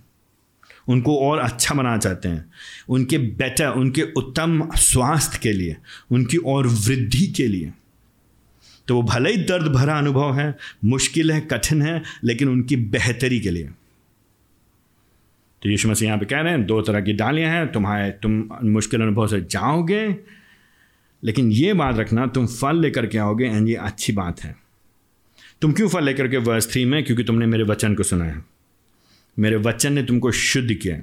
[0.88, 2.52] उनको और अच्छा बनाना चाहते हैं।
[2.88, 5.76] उनके बेटर उनके उत्तम स्वास्थ्य के लिए,
[6.10, 7.72] उनकी और वृद्धि के लिए।
[8.88, 13.40] तो वो भले ही दर्द भरा अनुभव है, मुश्किल है, कठिन है, लेकिन उनकी बेहतरी
[13.40, 13.70] के लिए।
[15.62, 18.48] तो यीशु मसीह यहाँ पे कह रहे हैं, दो तरह की डालियाँ हैं, तुम्हारे, तुम
[18.64, 20.16] मुश्किल अनुभव से जाओगे,
[21.24, 24.56] लेकिन ये बात रखना, तुम फल लेकर के आओगे, एंड ये अच्छी बात है।
[25.60, 28.44] तुम क्यों फल लेकर के वर्ष थ्री में, क्योंकि तुमने मेरे वचन को सुना है।
[29.38, 30.96] मेरे वचन ने तुमको शुद्ध किया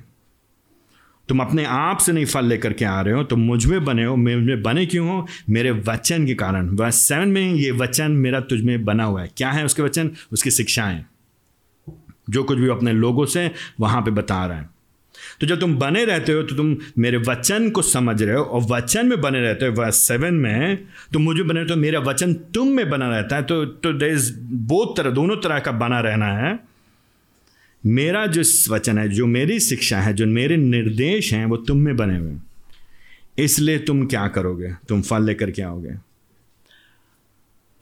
[1.30, 4.16] तुम अपने आप से नहीं फल लेकर के आ रहे हो, तुम मुझमें बने हो,
[4.16, 5.28] में बने क्यों हो?
[5.50, 9.32] मेरे वचन के कारण। वह सेवन में ये वचन मेरा तुझ में बना हुआ है।
[9.38, 10.12] क्या है उसके वचन?
[10.32, 11.06] उसकी शिक्षाएँ।
[12.30, 14.70] जो कुछ भी अपने लोगों से वहाँ पे बता रहा है।
[15.42, 18.62] तो जब तुम बने रहते हो तो तुम मेरे वचन को समझ रहे हो और
[18.62, 20.76] वचन में बने रहते हो। वह सेवन में
[21.14, 24.94] तुम मुझे बने हो, मेरा वचन तुम में बना रहता है। तो तो इज़ बहुत
[24.98, 26.69] तरह, दोनों तरह का बना रहना है।
[27.86, 28.42] मेरा जो
[28.74, 32.36] वचन है, जो मेरी शिक्षा है, जो मेरे निर्देश हैं, वो तुम में बने हुए
[33.38, 34.74] इसलिए तुम क्या करोगे?
[34.90, 35.92] तुम फल लेकर के आओगे?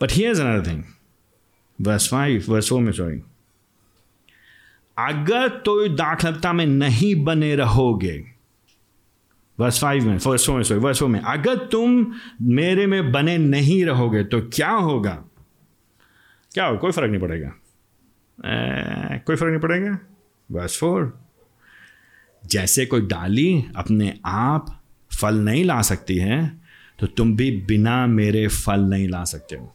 [0.00, 0.84] But here's another thing
[1.80, 3.20] verse five verse four में सॉरी
[4.98, 8.24] अगर तो दाखलता में नहीं बने रहोगे।
[9.58, 13.38] वर्स फाइव में फ़र्स्ट फोर में सॉरी वर्स फोर में, अगर तुम मेरे में बने
[13.38, 15.24] नहीं रहोगे तो क्या होगा?
[16.52, 16.78] क्या होगा?
[16.78, 17.52] कोई फ़र्क नहीं पड़ेगा।
[18.38, 19.98] कोई फ़र्क नहीं पड़ेगा?
[20.50, 21.20] बस फोर
[22.42, 24.66] जैसे कोई डाली अपने आप
[25.10, 26.50] फल नहीं ला सकती है
[26.98, 29.74] तो तुम भी बिना मेरे फल नहीं ला सकते हो।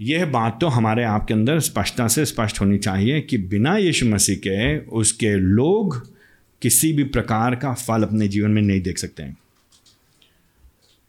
[0.00, 4.36] यह बात तो हमारे आपके अंदर स्पष्टता से स्पष्ट होनी चाहिए कि बिना यीशु मसीह
[4.36, 6.00] के उसके लोग
[6.62, 9.36] किसी भी प्रकार का फल अपने जीवन में नहीं देख सकते हैं।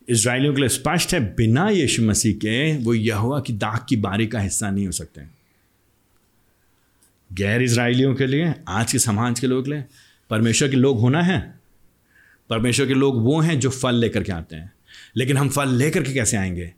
[0.07, 4.27] इसराइलियों के लिए स्पष्ट है, बिना यीशु मसीह के वो यहुआ की दाग की बारी
[4.27, 5.36] का हिस्सा नहीं हो सकते। हैं
[7.33, 9.83] गैर इसराइलियों के लिए आज के समाज के लोग के लिए
[10.29, 11.59] परमेश्वर के लोग होना है।
[12.49, 14.71] परमेश्वर के लोग वो हैं जो फल लेकर के आते हैं।
[15.15, 16.73] लेकिन हम फल लेकर के कैसे आएँगे?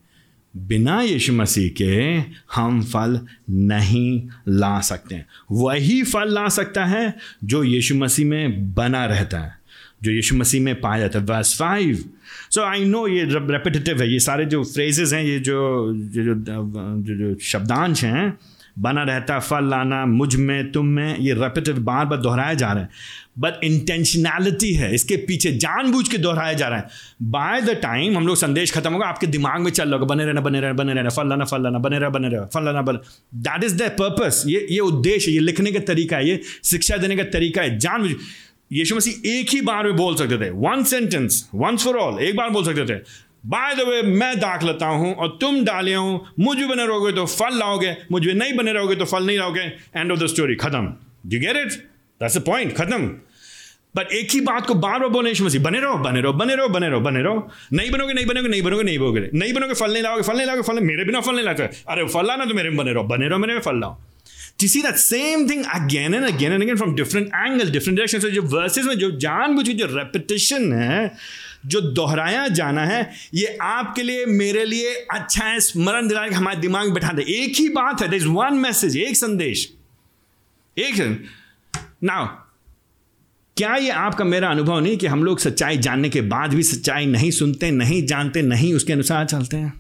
[0.58, 2.20] बिना यीशु मसीह के
[2.56, 8.74] हम फल नहीं ला सकते हैं। वही फल ला सकता है जो यीशु मसीह में
[8.74, 9.60] बना रहता है
[10.04, 12.06] जो यीशु मसीह में पाया जाता है। Verse five
[12.52, 16.36] so I know ये रेपिटेटिव है। ये सारे जो फ्रेजेस हैं ये जो जो जो,
[16.36, 18.38] जो, जो शब्दांश हैं
[18.80, 22.90] बना रहता फल लाना, मुझमें, तुम में, ये रेपिटिव बार बार दोहराया जा रहा है।
[23.40, 26.88] बट इंटेंशनैलिटी है, इसके पीछे जानबूझ के दोहराया जा रहा है।
[27.22, 30.42] बाय द टाइम हम लोग संदेश खत्म होगा, आपके दिमाग में चल रहा बने रहना
[30.42, 33.00] बने रहना बने रहना, फल लाना फल लाना, बने रहा बने रहा फल लाना, बने
[33.40, 37.16] दैट इज़ द पर्पस ये ये उद्देश्य, ये लिखने का तरीका है, ये शिक्षा देने
[37.16, 38.12] का तरीका है, जानबूझ।
[38.72, 42.36] यीशु मसीह एक ही बार में बोल सकते थे one sentence once for all एक
[42.36, 42.98] बार बोल सकते थे।
[43.46, 47.26] बाय द वे मैं दाख लेता हूँ और तुम डाले हो। मुझ बने रहोगे तो
[47.26, 49.62] फल लाओगे। मुझ भी नहीं बने रहोगे तो फल नहीं लाओगे।
[49.96, 50.94] एंड ऑफ़ द स्टोरी खत्म।
[51.34, 51.74] You get it
[52.22, 53.08] that's a point खत्म।
[53.96, 56.68] बट एक ही बात को बार बार बोले मसीह बने रहो बने रहो बने रहो
[56.70, 59.94] बने रहो बने रहो। नहीं बनोगे नहीं बनोगे नहीं बनोगे नहीं बनोगे। नहीं बनोगे फल
[59.94, 62.54] नहीं लाओगे फल नहीं लाओगे फल मेरे बिना फल नहीं लाते। अरे फल लाना तो
[62.54, 63.98] मेरे बने रहो। बने रहो मेरे में फल लाओ।
[64.62, 68.24] You see that same thing again and again and again from different angles, different directions.
[68.26, 71.12] So जो verses में जो जानबूझ के जो repetition है
[71.66, 76.86] जो दोहराया जाना है, ये आपके लिए, मेरे लिए अच्छा है, स्मरण दिलाने हमारे दिमाग
[76.86, 79.74] में बैठा दे। एक ही बात है वन मैसेज एक संदेश।
[80.78, 81.28] एक
[82.04, 82.28] नाउ
[83.58, 87.06] क्या ये आपका मेरा अनुभव नहीं कि हम लोग सच्चाई जानने के बाद भी सच्चाई
[87.06, 89.79] नहीं सुनते, नहीं जानते, नहीं उसके अनुसार चलते हैं?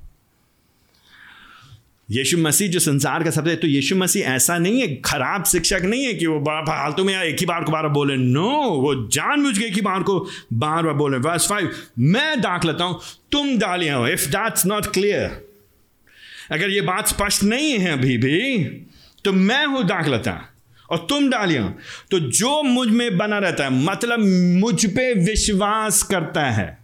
[2.09, 6.05] यीशु मसीह जो संसार का सबसे तो यीशु मसीह ऐसा नहीं है, खराब शिक्षक नहीं
[6.05, 8.49] है कि वो फालतू में एक ही बार को बार बोले। नो
[8.81, 10.19] वो जान के एक ही बार को
[10.53, 12.99] बार बार बोले। वर्स फाइव मैं दाख लेता हूँ,
[13.31, 15.45] तुम डालिया हो। इफ़ दैट्स नॉट क्लियर
[16.51, 18.63] अगर ये बात स्पष्ट नहीं है अभी भी
[19.25, 20.33] तो मैं हूँ दाखलता
[20.89, 21.67] और तुम डालिया
[22.11, 24.19] तो जो मुझमें बना रहता है मतलब
[24.59, 26.78] मुझ पे विश्वास करता है।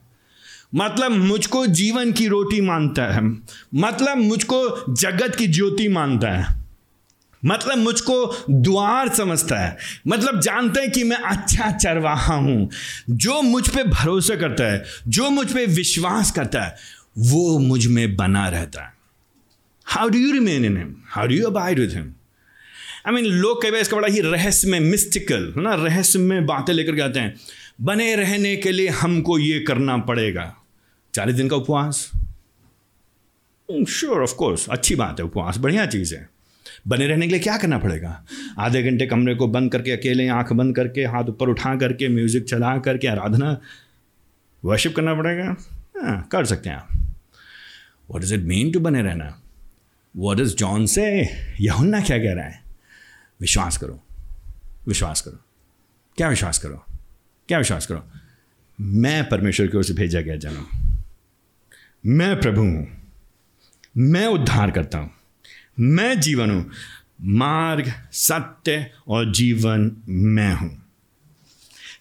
[0.75, 3.21] मतलब मुझको जीवन की रोटी मानता है।
[3.75, 6.65] मतलब मुझको जगत की ज्योति मानता है।
[7.45, 12.69] मतलब मुझको द्वार समझता है। मतलब जानते हैं कि मैं अच्छा चरवाहा हूँ।
[13.09, 16.75] जो मुझ पे भरोसा करता है, जो मुझ पे विश्वास करता है,
[17.17, 18.93] वो मुझमें बना रहता है।
[19.85, 22.13] How do you remain in him how do you abide with him
[23.07, 25.73] I mean लोग बार इसका बड़ा ही रहस्य में मिस्टिकल है ना?
[25.73, 27.35] रहस्य में बातें लेकर के आते हैं।
[27.81, 30.55] बने रहने के लिए हमको ये करना पड़ेगा।
[31.15, 32.11] चालीस दिन का उपवास?
[33.89, 36.29] श्योर ऑफ़ कोर्स अच्छी बात है, उपवास, बढ़िया चीज़ है।
[36.87, 38.25] बने रहने के लिए क्या करना पड़ेगा?
[38.59, 42.43] आधे घंटे कमरे को बंद करके, अकेले आँख बंद करके, हाथ ऊपर उठा करके, म्यूज़िक
[42.43, 43.61] चला करके, आराधना
[44.65, 45.55] वर्शिप करना पड़ेगा?
[46.03, 46.87] हाँ कर सकते हैं आप।
[48.09, 49.41] What is it mean to बने रहना?
[50.17, 51.29] वॉट इज़ जॉन से
[51.61, 52.63] यहुन्ना क्या कह रहा है?
[53.41, 54.03] विश्वास करो।
[54.87, 55.39] विश्वास करो।
[56.17, 56.85] क्या विश्वास करो?
[57.47, 58.11] क्या विश्वास करो?
[58.81, 60.84] मैं परमेश्वर की ओर से भेजा गया जन्म।
[62.05, 62.87] मैं प्रभु हूँ।
[63.97, 65.11] मैं उद्धार करता हूँ।
[65.79, 66.71] मैं जीवन हूँ।
[67.21, 70.85] मार्ग, सत्य और जीवन मैं हूँ।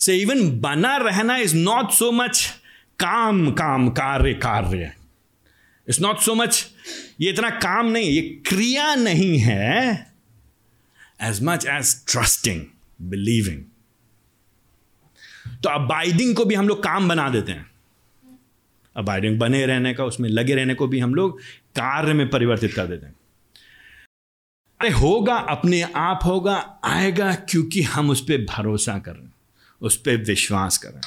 [0.01, 2.61] से इवन बना रहना इज़ नॉट सो मच
[2.99, 4.93] काम काम, कार्य कार्य।
[5.89, 6.67] इट्स नॉट सो मच
[7.21, 10.13] ये इतना काम नहीं, ये क्रिया नहीं है
[11.23, 12.65] as much as trusting
[13.03, 13.63] believing
[15.63, 17.74] तो अबाइडिंग को भी हम लोग काम बना देते हैं।
[18.97, 21.39] अबाइडिंग बने रहने का उसमें लगे रहने को भी हम लोग
[21.77, 23.15] कार्य में परिवर्तित कर देते हैं।
[24.81, 29.33] अरे होगा अपने आप होगा आएगा क्योंकि हम उस पर भरोसा कर रहे हैं
[29.81, 31.01] उस पर विश्वास कर। रहे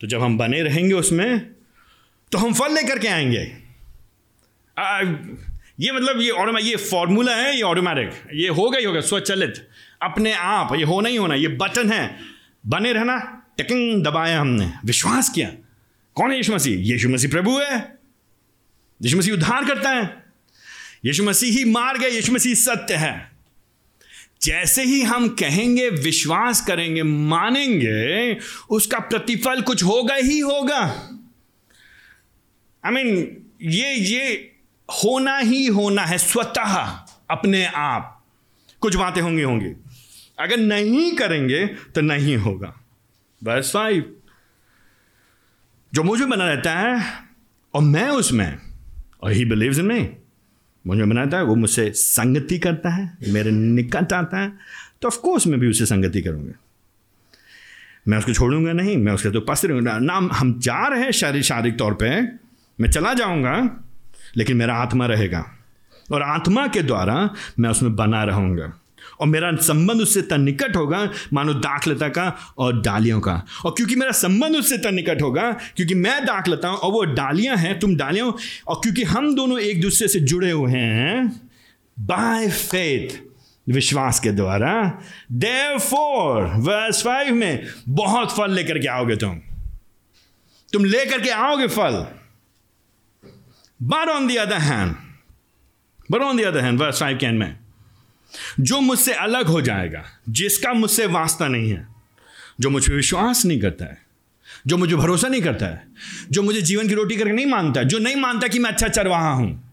[0.00, 1.38] तो जब हम बने रहेंगे उसमें
[2.32, 3.44] तो हम फल लेकर के आएँगे।
[4.78, 5.00] आ,
[5.80, 9.68] ये मतलब ये ये फॉर्मूला है ये ऑटोमेटिक ये होगा ही होगा स्वचलित।
[10.02, 12.18] अपने आप ये होना ही होना ये बटन है।
[12.66, 13.18] बने रहना
[13.56, 15.50] टिकिंग दबाया हमने विश्वास किया।
[16.14, 16.78] कौन है यीशु मसीह?
[16.78, 17.98] यीशु मसीह प्रभु है।
[19.02, 20.24] यीशु मसीह उद्धार करता है।
[21.04, 23.30] यीशु मसीह ही मार गए यीशु मसीह सत्य है।
[24.42, 28.36] जैसे ही हम कहेंगे विश्वास करेंगे मानेंगे
[28.70, 30.80] उसका प्रतिफल कुछ होगा ही होगा।
[32.84, 33.26] आई I मीन mean,
[33.62, 34.52] ये ये
[34.90, 36.98] होना ही होना है स्वतः
[37.30, 38.24] अपने आप।
[38.80, 39.84] कुछ बातें होंगी होंगी।
[40.38, 42.80] अगर नहीं करेंगे तो नहीं होगा।
[43.44, 44.16] बस फाइव
[45.94, 47.02] जो मुझे बना रहता है,
[47.74, 48.58] और मैं उसमें,
[49.22, 50.08] और ही बिलीव इन मी
[50.84, 54.52] मुझे बनाता है, वो मुझसे संगति करता है, मेरे निकट आता है
[55.02, 56.52] तो ऑफकोर्स मैं भी उससे संगति करूँगा।
[58.08, 61.44] मैं उसको छोड़ूँगा नहीं, मैं उसके तो पास रहूँगा। ना, हम जा रहे हैं शारीरिक
[61.44, 62.20] शारीरिक तौर पे,
[62.78, 63.56] मैं चला जाऊँगा,
[64.36, 65.44] लेकिन मेरा आत्मा रहेगा,
[66.12, 68.72] और आत्मा के द्वारा मैं उसमें बना रहूँगा।
[69.20, 73.96] और मेरा संबंध उससे तन निकट होगा, मानो दाखलता का और डालियों का। और क्योंकि
[73.96, 77.96] मेरा संबंध उससे तन निकट होगा, क्योंकि मैं दाखलता हूँ और वो डालियाँ हैं, तुम
[77.96, 78.32] डालियों,
[78.68, 81.28] और क्योंकि हम दोनों एक दूसरे से जुड़े हुए हैं
[81.98, 83.18] बाय फेथ
[83.68, 84.72] विश्वास के द्वारा।
[85.32, 89.40] देव फोर वर्स फाइव में, बहुत फल लेकर के आओगे तुम।
[90.72, 92.06] तुम लेकर के आओगे फल।
[93.80, 94.94] But on the other hand
[96.10, 97.56] but on the other hand verse five can में
[98.60, 101.88] जो मुझसे अलग हो जाएगा, जिसका मुझसे वास्ता नहीं है,
[102.60, 104.02] जो मुझ पर विश्वास नहीं करता है,
[104.66, 105.86] जो मुझे भरोसा नहीं करता है,
[106.30, 109.30] जो मुझे जीवन की रोटी करके नहीं मानता, जो नहीं मानता कि मैं अच्छा चरवाहा
[109.30, 109.70] हूँ,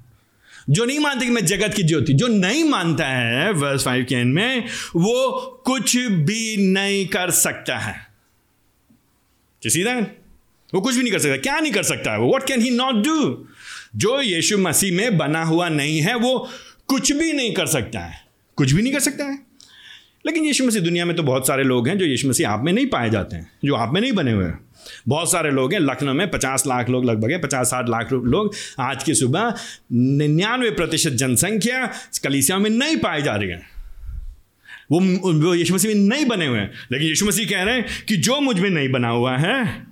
[0.70, 4.16] जो नहीं मानता कि मैं जगत की ज्योति, जो नहीं मानता है वर्स फाइव के
[4.16, 8.12] एंड में, वो कुछ भी नहीं कर सकता है।
[9.68, 10.00] सीधा
[10.74, 12.12] वो कुछ भी नहीं कर सकता। क्या नहीं कर सकता?
[12.12, 13.48] है वो what can he not do
[13.96, 16.50] जो यीशु मसीह में बना हुआ नहीं है, वो
[16.88, 18.31] कुछ भी नहीं कर सकता है।
[18.62, 19.38] कुछ भी नहीं कर सकता है।
[20.26, 22.74] लेकिन यीशु मसीह दुनिया में तो बहुत सारे लोग हैं जो यीशु मसीह आप में
[22.74, 24.60] नहीं पाए जाते हैं, जो आप में नहीं बने हुए हैं।
[25.08, 28.54] बहुत सारे लोग हैं, लखनऊ में पचास लाख लोग, लगभग है, पचास साठ लाख लोग
[28.80, 29.54] आज की सुबह
[29.92, 31.86] निन्यानवे प्रतिशत जनसंख्या
[32.24, 33.62] कलीसिया में नहीं पाई जा रही है।
[34.92, 35.00] वो
[35.34, 38.18] वो यीशु मसीह में नहीं बने हुए हैं। लेकिन यीशु मसीह कह रहे हैं कि
[38.18, 39.88] जो मुझमें नहीं बना हुआ है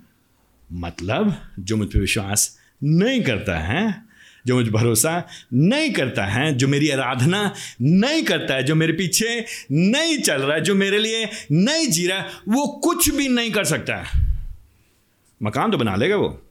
[0.72, 4.09] मतलब जो मुझ पर विश्वास नहीं करता है
[4.46, 9.44] जो मुझ भरोसा नहीं करता है, जो मेरी आराधना नहीं करता है, जो मेरे पीछे
[9.72, 13.50] नहीं चल रहा है, जो मेरे लिए नहीं जी रहा है, वो कुछ भी नहीं
[13.50, 14.04] कर सकता
[15.42, 16.42] मकान तो बना लेगा वो।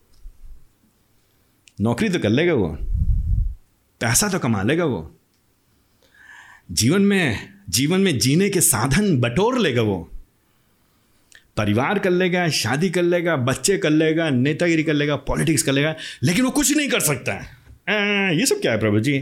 [1.82, 2.78] नौकरी तो कर लेगा वो।
[4.02, 5.20] पैसा तो कमा लेगा वो।
[6.72, 10.12] जीवन में जीवन में जीने के साधन बटोर लेगा वो।
[11.58, 15.96] परिवार कर लेगा, शादी कर लेगा, बच्चे कर लेगा, नेतागिरी कर लेगा, पॉलिटिक्स कर लेगा,
[16.24, 17.59] लेकिन वो कुछ नहीं कर सकता है।
[17.90, 19.16] ये सब क्या है प्रभु जी?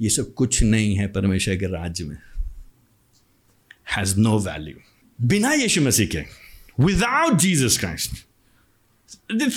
[0.00, 2.16] ये सब कुछ नहीं है परमेश्वर के राज्य में।
[3.96, 4.74] हैज़ नो वैल्यू
[5.20, 6.22] बिना यीशु मसीह के
[6.80, 8.10] without Jesus Christ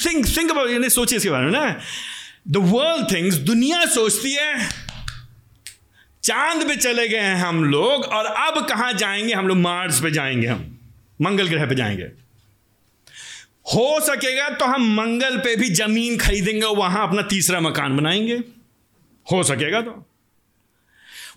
[0.05, 1.79] think think about सोचिए इसके बारे में ना।
[2.47, 4.69] द वर्ल्ड थिंग्स दुनिया सोचती है,
[6.23, 9.33] चाँद पे चले गए हैं हम लोग, और अब कहाँ जाएँगे?
[9.33, 10.77] हम लोग मार्स पे जाएँगे हम।
[11.21, 12.24] मंगल ग्रह पे जाएँगे।
[13.65, 18.33] हो सकेगा तो हम मंगल पे भी ज़मीन खरीदेंगे, वहाँ अपना तीसरा मकान बनाएँगे।
[19.31, 19.91] हो सकेगा तो।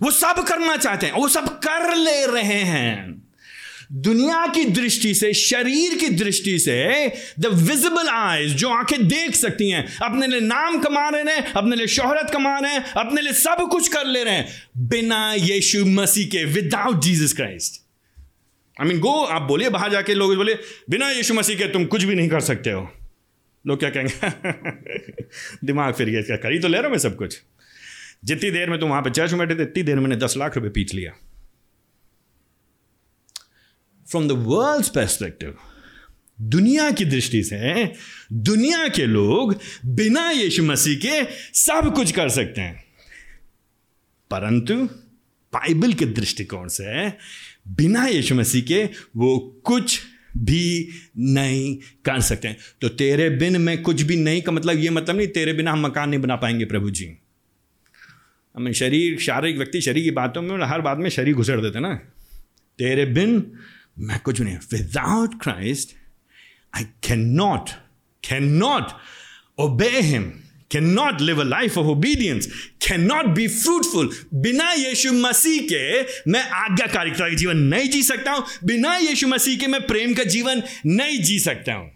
[0.01, 3.29] वो सब करना चाहते हैं, वो सब कर ले रहे हैं।
[3.91, 7.07] दुनिया की दृष्टि से, शरीर की दृष्टि से
[7.39, 11.75] द विजिबल आईज जो आँखें देख सकती हैं, अपने लिए नाम कमा रहे हैं, अपने
[11.75, 15.85] लिए शोहरत कमा रहे हैं, अपने लिए सब कुछ कर ले रहे हैं। बिना यीशु
[15.85, 17.88] मसीह के without Jesus Christ
[18.81, 20.57] I mean go आप बोलिए, बाहर जाके लोग बोले,
[20.89, 22.93] बिना यीशु मसीह के तुम कुछ भी नहीं कर सकते हो।
[23.67, 24.13] लोग क्या कहेंगे?
[25.67, 26.59] दिमाग फिर गया, क्या करी?
[26.59, 27.41] तो ले रहा हूँ मैं सब कुछ।
[28.25, 30.55] जितनी देर में तुम वहाँ पे चर्च में बैठे थे, इतनी देर मैंने दस लाख
[30.55, 31.11] रुपए पीट लिया।
[34.11, 35.57] फ्रॉम द वर्ल्ड परस्पेक्टिव
[36.41, 37.93] दुनिया की दृष्टि से,
[38.33, 42.83] दुनिया के लोग बिना यीशु मसीह के सब कुछ कर सकते हैं।
[44.31, 44.75] परंतु,
[45.53, 47.09] बाइबल के दृष्टिकोण से
[47.69, 48.83] बिना यीशु मसीह के
[49.15, 49.99] वो कुछ
[50.37, 55.15] भी नहीं कर सकते तो तेरे बिन में कुछ भी नहीं का मतलब ये मतलब
[55.15, 57.15] नहीं, तेरे बिना हम मकान नहीं बना पाएँगे प्रभु जी।
[58.55, 61.93] हमें शरीर, शारीरिक व्यक्ति, शरीर की बातों में हर बात में शरीर घुसड़ देते ना।
[62.79, 63.51] तेरे बिन
[63.99, 65.95] मैं कुछ नहीं। Without Christ
[66.75, 67.69] I can not
[68.23, 68.87] can not
[69.59, 70.31] obey him
[70.75, 72.45] live a life of obedience
[72.87, 76.01] can not be fruitful बिना यीशु मसीह के
[76.31, 80.23] मैं आज्ञाकारिकता का जीवन नहीं जी सकता हूँ। बिना यीशु मसीह के मैं प्रेम का
[80.23, 81.91] जीवन नहीं जी सकता हूँ।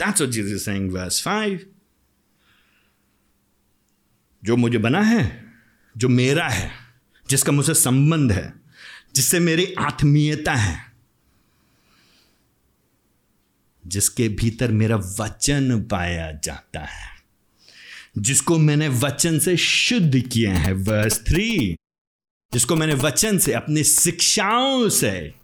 [0.00, 1.58] That's what Jesus is saying, verse 5.
[4.44, 5.52] जो मुझे बना है
[5.96, 6.70] जो मेरा है
[7.30, 8.54] जिसका मुझसे संबंध है
[9.14, 10.87] जिससे मेरी आत्मीयता है
[13.88, 17.08] जिसके भीतर मेरा वचन पाया जाता है,
[18.18, 21.76] जिसको मैंने वचन से शुद्ध किया है वर्स थ्री
[22.52, 25.34] जिसको मैंने वचन से, अपनी शिक्षाओं से,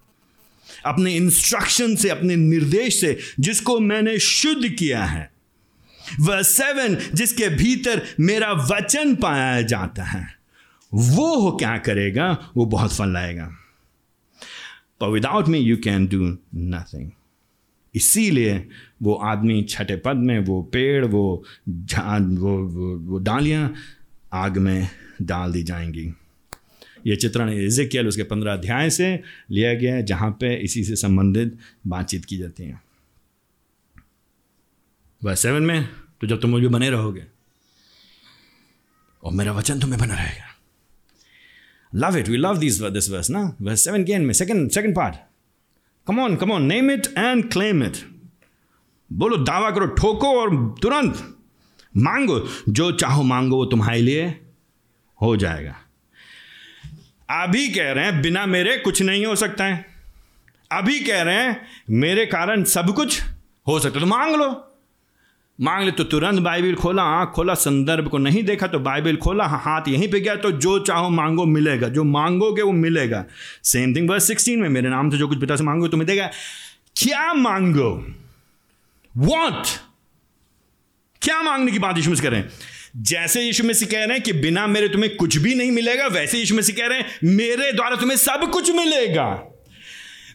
[0.87, 5.33] अपने इंस्ट्रक्शन से, अपने निर्देश से, जिसको मैंने शुद्ध किया है
[6.21, 10.35] वह सेवन जिसके भीतर मेरा वचन पाया जाता है,
[10.95, 12.51] वो हो क्या करेगा?
[12.57, 13.47] वो बहुत फल लाएगा।
[15.01, 17.11] पर without me you can do nothing
[17.95, 18.69] इसीलिए
[19.03, 23.75] वो आदमी छठे पद में वो पेड़ वो वो वो, वो डालियाँ
[24.33, 24.89] आग में
[25.23, 26.15] डाल दी जाएँगी
[27.07, 31.59] ये चित्रण इजिकियल उसके पंद्रह अध्याय से लिया गया है जहाँ पे इसी से संबंधित
[31.87, 32.81] बातचीत की जाती है
[35.25, 35.89] वह सेवन में
[36.21, 37.25] तो जब तुम मुझे बने रहोगे
[39.23, 40.55] और मेरा वचन तुम्हें बना रहेगा
[41.93, 42.29] Love it.
[42.29, 43.53] We love these this verse, na?
[43.61, 45.17] Verse 7 again, second second part.
[46.11, 47.97] Come on come on name it and claim it
[49.13, 51.37] बोलो, दावा करो, ठोको और तुरंत
[51.97, 54.41] मांगो। जो चाहो मांगो, वो तुम्हारे लिए
[55.23, 55.77] हो जाएगा।
[57.43, 59.87] अभी कह रहे हैं, बिना मेरे कुछ नहीं हो सकता है।
[60.73, 63.23] अभी कह रहे हैं, मेरे कारण सब कुछ
[63.67, 64.74] हो सकता है। तो मांग लो।
[65.61, 69.45] मांग ले तो तुरंत बाइबिल खोला, आँख खोला, संदर्भ को नहीं देखा तो बाइबिल खोला
[69.45, 73.25] हाथ यहीं पे गया तो जो चाहो मांगो मिलेगा, जो मांगोगे वो मिलेगा।
[73.65, 76.27] सेम थिंग वर्स सिक्सटीन में, मेरे नाम से जो कुछ पिता से मांगो तुम्हें देगा।
[76.97, 78.07] क्या मांगो?
[79.17, 79.67] वॉट
[81.23, 82.51] क्या मांगने की बात यीशु रहे हैं?
[82.97, 86.39] जैसे यीशु मसीह कह रहे हैं कि बिना मेरे तुम्हें कुछ भी नहीं मिलेगा, वैसे
[86.39, 89.51] यीशु मसीह कह रहे हैं, मेरे द्वारा तुम्हें सब कुछ मिलेगा।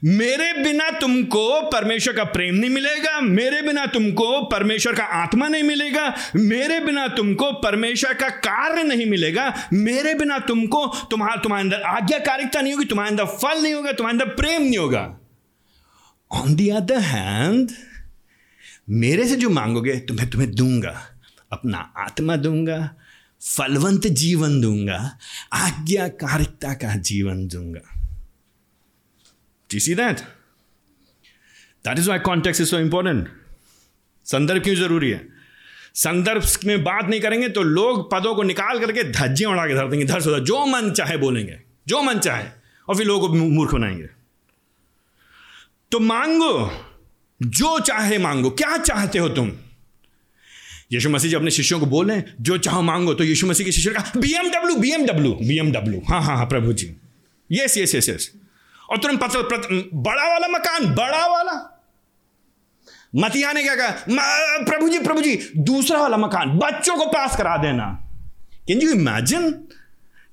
[0.06, 5.64] मेरे बिना तुमको परमेश्वर का प्रेम नहीं मिलेगा, मेरे बिना तुमको परमेश्वर का आत्मा नहीं
[5.64, 11.82] मिलेगा, मेरे बिना तुमको परमेश्वर का कार्य नहीं मिलेगा, मेरे बिना तुमको तुम्हारा, तुम्हारे अंदर
[11.82, 15.20] आज्ञाकारिकता नहीं होगी, तुम्हारे अंदर फल नहीं होगा, तुम्हारे अंदर प्रेम नहीं होगा।
[16.32, 17.72] ऑन दी अदर हैंड
[18.90, 20.98] मेरे से जो मांगोगे, तुम्हें तुम्हें दूँगा,
[21.52, 22.96] अपना आत्मा दूँगा,
[23.58, 25.18] फलवंत जीवन दूँगा
[25.54, 27.99] आज्ञाकारिकता का जीवन दूँगा।
[29.70, 30.24] Do you see that?
[31.86, 33.28] That is why context is so important.
[34.26, 35.28] संदर्भ क्यों ज़रूरी है?
[35.96, 39.88] संदर्भ में बात नहीं करेंगे तो लोग पदों को निकाल करके धज्जियाँ उड़ा के धर
[39.88, 42.46] देंगे, धर सोधा जो मन चाहे बोलेंगे, जो मन चाहे,
[42.90, 44.10] और फिर लोगों को मूर्ख बनाएँगे।
[45.92, 46.86] तो मांगो,
[47.42, 49.52] जो चाहे मांगो, क्या चाहते हो तुम?
[50.92, 53.94] यीशु मसीह जी अपने शिष्यों को बोले जो चाहो मांगो तो यीशु मसीह के शिष्यों
[53.94, 56.96] का बीएमडब्ल्यू बीएमडब्ल्यू बीएमडब्ल्यू हाँ हाँ हाँ प्रभु जी।
[57.52, 58.32] यस यस यस यस
[58.90, 61.56] और तुरंत पत्र बड़ा वाला मकान बड़ा वाला।
[63.16, 63.94] मतिया ने क्या कहा?
[64.64, 67.86] प्रभु जी प्रभु जी दूसरा वाला मकान बच्चों को पास करा देना।
[68.68, 69.52] कैन यू इमेजिन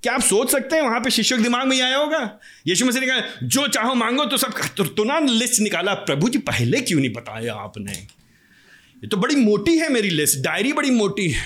[0.03, 2.39] क्या आप सोच सकते हैं वहाँ पे शिष्य के दिमाग में आया होगा?
[2.67, 6.29] यीशु मसीह ने कहा जो चाहो मांगो तो सब तो, तो ना लिस्ट निकाला। प्रभु
[6.29, 7.93] जी पहले क्यों नहीं बताया आपने?
[7.93, 11.43] ये तो बड़ी मोटी है मेरी लिस्ट डायरी बड़ी मोटी है।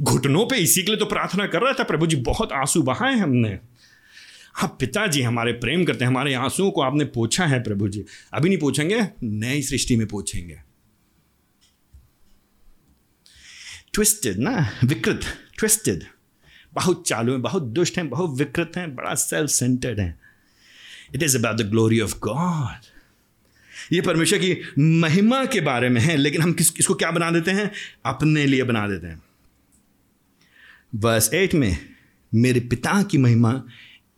[0.00, 3.14] घुटनों पे इसी के लिए तो प्रार्थना कर रहा था प्रभु जी बहुत आँसू बहाए
[3.14, 3.58] हमने।
[4.54, 8.48] हाँ पिताजी हमारे प्रेम करते हैं, हमारे आंसुओं को आपने पूछा है प्रभु जी। अभी
[8.48, 10.60] नहीं पूछेंगे, नई सृष्टि में पूछेंगे।
[13.92, 15.20] ट्विस्टेड ना, विकृत
[15.58, 16.04] ट्विस्टेड
[16.72, 20.20] बहुत चालू है, बहुत दुष्ट हैं, बहुत विकृत हैं, बड़ा सेल्फ सेंटर्ड है।
[21.14, 22.86] It is about the glory of God
[23.92, 27.50] ये परमेश्वर की महिमा के बारे में है, लेकिन हम किस, किसको क्या बना देते
[27.50, 27.70] हैं?
[28.06, 29.22] अपने लिए बना देते हैं।
[30.94, 31.78] बस एट में,
[32.34, 33.62] मेरे पिता की महिमा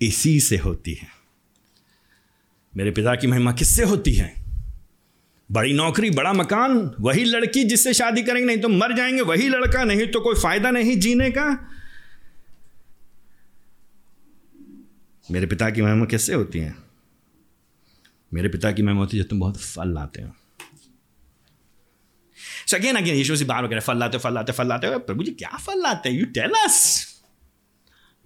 [0.07, 1.09] इसी से होती है।
[2.77, 4.45] मेरे पिता की महिमा किससे होती है?
[5.53, 9.85] बड़ी नौकरी, बड़ा मकान, वही लड़की जिससे शादी करेंगे, नहीं तो मर जाएँगे, वही लड़का,
[9.85, 11.71] नहीं तो कोई फ़ायदा नहीं जीने का।
[15.31, 16.75] मेरे पिता की महिमा किससे होती है?
[18.35, 20.33] मेरे पिता की महिमा होती है जब तुम बहुत फल लाते हो।
[22.75, 25.49] अगेन अगेन यीशु से बार वगैरह फल लाते फल लाते फल लाते प्रभु जी, क्या
[25.49, 26.19] फल लाते हैं?
[26.19, 27.07] You tell us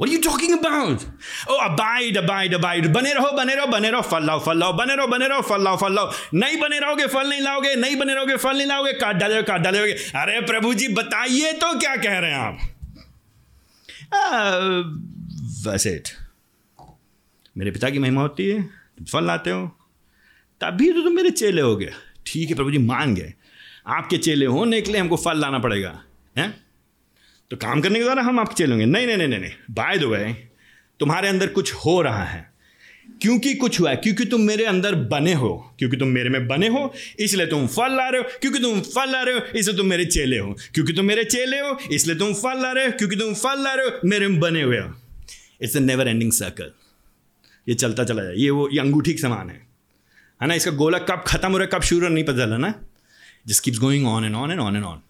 [0.00, 1.04] What are you talking about?
[1.48, 2.86] Oh, abide, abide, abide.
[2.94, 5.62] बने रहो बने रहो बने रहो फल लाओ फल लाओ। बने रहो बने रहो फल
[5.64, 8.92] लाओ फल लाओ। नहीं बने रहोगे फल नहीं लाओगे नहीं बने रहोगे फल नहीं लाओगे
[8.92, 12.58] काट डालोगे काट डालोगे अरे प्रभु जी बताइए तो क्या कह रहे हैं आप?
[15.86, 16.08] इट
[17.58, 19.66] मेरे पिता की महिमा होती है तुम फल लाते हो।
[20.60, 21.92] तभी तो तुम मेरे चेले हो गए।
[22.26, 23.32] ठीक है प्रभु जी मान गए।
[23.86, 25.98] आपके चेले होने के लिए हमको फल लाना पड़ेगा
[26.38, 26.67] हैं?
[27.50, 30.48] तो काम करने के द्वारा हम आपके चलेंगे नहीं नहीं नहीं नहीं बाय द वे
[31.00, 32.58] तुम्हारे अंदर कुछ हो रहा है।
[33.22, 36.68] क्योंकि कुछ हुआ है, क्योंकि तुम मेरे अंदर बने हो, क्योंकि तुम मेरे में बने
[36.68, 39.86] हो, इसलिए तुम फल ला रहे हो, क्योंकि तुम फल ला रहे हो, इसलिए तुम
[39.86, 43.16] मेरे चेले हो। क्योंकि तुम मेरे चेले हो, इसलिए तुम फल ला रहे हो, क्योंकि
[43.16, 44.94] तुम फल ला रहे हो, मेरे में बने हुए हो।
[45.62, 46.72] It's a never ending circle
[47.68, 49.66] ये चलता चला जाए। ये वो, ये अंगूठी के समान है।
[50.42, 50.54] है ना?
[50.54, 52.74] इसका गोला कब खत्म हो रहा है, कब शुरू नहीं पता चला ना।
[53.46, 55.00] Just keeps going on and on and on and on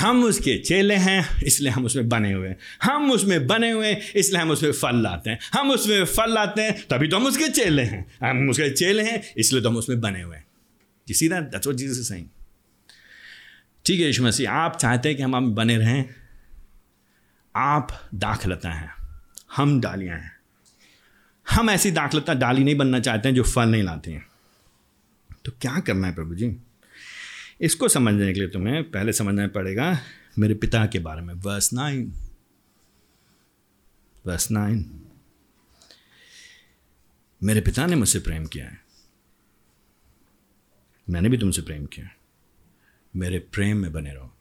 [0.00, 4.12] हम उसके चेले हैं, इसलिए हम उसमें बने हुए हैं। हम उसमें बने हुए हैं,
[4.12, 7.48] इसलिए हम उसमें फल लाते हैं। हम उसमें फल लाते हैं, तभी तो हम उसके
[7.48, 10.44] चेले हैं। हम उसके चेले हैं, इसलिए तो हम उसमें बने हुए हैं।
[11.08, 12.26] जी see that that's what Jesus saying
[13.86, 16.04] ठीक है, यीशु मसीह, आप चाहते हैं कि हम आप बने रहें?
[17.56, 18.90] आप दाखलता हैं।
[19.56, 20.32] हम डालियाँ हैं।
[21.50, 24.26] हम ऐसी दाखलता, डाली नहीं बनना चाहते हैं जो फल नहीं लाते हैं।
[25.44, 26.56] तो क्या करना है प्रभु जी?
[27.60, 29.98] इसको समझने के लिए तुम्हें पहले समझना पड़ेगा
[30.38, 32.12] मेरे पिता के बारे में। Verse nine.
[34.26, 35.00] Verse nine.
[37.42, 38.84] मेरे पिता ने मुझसे प्रेम किया है।
[41.10, 42.10] मैंने भी तुमसे प्रेम किया
[43.16, 44.34] मेरे प्रेम में बने रहो।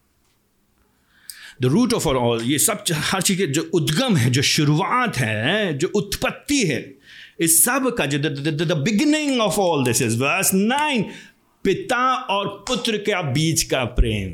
[1.62, 5.78] द रूट ऑफ़ ऑल ये सब हर चीज़ के जो उद्गम है, जो शुरुआत है,
[5.78, 6.96] जो उत्पत्ति है,
[7.40, 8.20] इस सब का जो
[8.66, 11.06] the beginning of all this is verse nine.
[11.64, 14.32] पिता और पुत्र का बीच का प्रेम।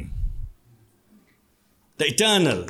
[2.00, 2.70] द इटर्नल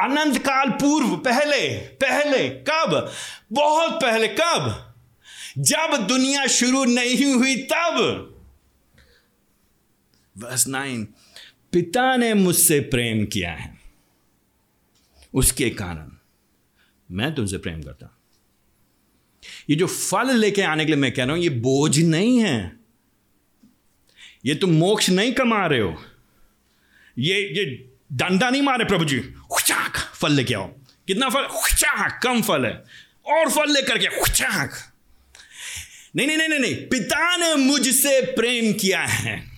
[0.00, 3.12] अनंत काल पूर्व, पहले पहले, कब?
[3.52, 4.94] बहुत पहले, कब?
[5.58, 8.24] जब दुनिया शुरू नहीं हुई, तब।
[10.38, 11.04] वर्स नाइन
[11.72, 13.78] पिता ने मुझसे प्रेम किया है।
[15.34, 16.10] उसके कारण
[17.10, 18.18] मैं तुमसे प्रेम करता।
[19.70, 22.77] ये जो फल लेके आने के लिए मैं कह रहा हूँ, ये बोझ नहीं है।
[24.46, 26.04] ये तुम मोक्ष नहीं कमा रहे हो।
[27.18, 27.64] ये ये
[28.12, 29.20] डंडा नहीं मारे प्रभु जी
[29.52, 30.66] खुचाक फल लेके आओ।
[31.06, 31.42] कितना फल?
[31.42, 32.84] खुचाक कम फल है।
[33.26, 34.92] और फल लेकर के खुचाक
[36.16, 39.50] नहीं नहीं नहीं नहीं। पिता ने मुझसे प्रेम किया है।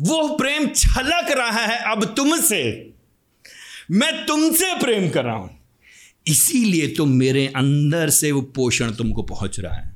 [0.00, 2.92] वो प्रेम छलक रहा है अब तुमसे।
[3.90, 5.60] मैं तुमसे प्रेम कर रहा हूँ।
[6.26, 9.95] इसीलिए तो मेरे अंदर से वो पोषण तुमको पहुँच रहा है।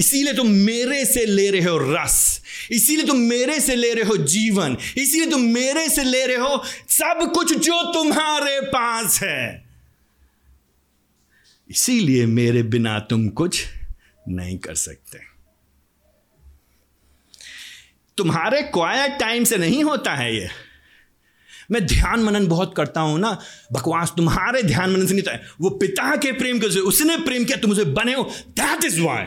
[0.00, 4.16] इसीलिए तुम मेरे से ले रहे हो रस, इसीलिए तुम मेरे से ले रहे हो
[4.16, 9.64] जीवन, इसीलिए तुम मेरे से ले रहे हो सब कुछ जो तुम्हारे पास है।
[11.70, 13.64] इसीलिए मेरे बिना तुम कुछ
[14.28, 15.18] नहीं कर सकते।
[18.18, 20.48] तुम्हारे क्वाइट टाइम से नहीं होता है ये।
[21.70, 23.30] मैं ध्यान मनन बहुत करता हूँ ना,
[23.72, 27.56] बकवास तुम्हारे ध्यान मनन से नहीं है। वो पिता के प्रेम के, उसने प्रेम किया,
[27.56, 29.24] तुम उसे बने हो। दैट इज़ वाई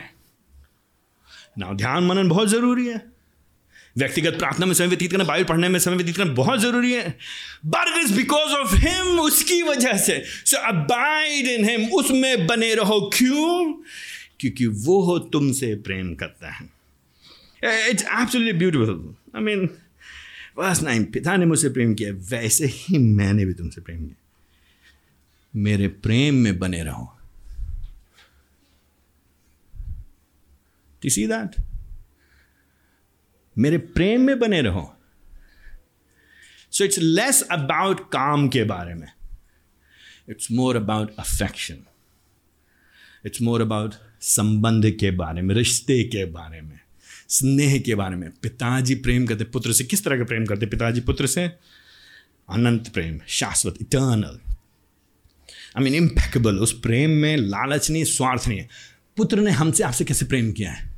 [1.57, 3.13] ना, ध्यान, मनन बहुत ज़रूरी है।
[3.97, 7.17] व्यक्तिगत प्रार्थना में समय व्यतीत करना, बाइबल पढ़ने में समय व्यतीत करना बहुत ज़रूरी है।
[7.65, 12.75] But it is because of him उसकी वजह से। सो अबाइड इन हिम उसमें बने
[12.75, 13.73] रहो। क्यों?
[14.39, 16.69] क्योंकि वो हो तुमसे प्रेम करता है।
[17.89, 19.69] It's absolutely beautiful I mean
[20.59, 24.15] बस नहीं पिता ने मुझसे प्रेम किया, वैसे ही मैंने भी तुमसे प्रेम किया।
[25.55, 27.12] मेरे प्रेम में बने रहो।
[31.09, 31.61] सी दैट
[33.57, 34.95] मेरे प्रेम में बने रहो।
[36.71, 39.07] सो इट्स लेस अबाउट काम के बारे में।
[40.29, 41.77] It's more about affection
[43.25, 46.79] it's more about संबंध के बारे में, रिश्ते के बारे में,
[47.29, 50.65] स्नेह के बारे में। पिताजी प्रेम करते, पुत्र से किस तरह का प्रेम करते?
[50.65, 51.47] पिताजी पुत्र से?
[52.49, 54.39] अनंत प्रेम, शाश्वत इटर्नल
[55.77, 58.69] आई मीन इम्पेक्बल उस प्रेम में लालच नहीं, स्वार्थ नहीं है।
[59.17, 60.92] पुत्र ने हमसे आपसे कैसे प्रेम किया है?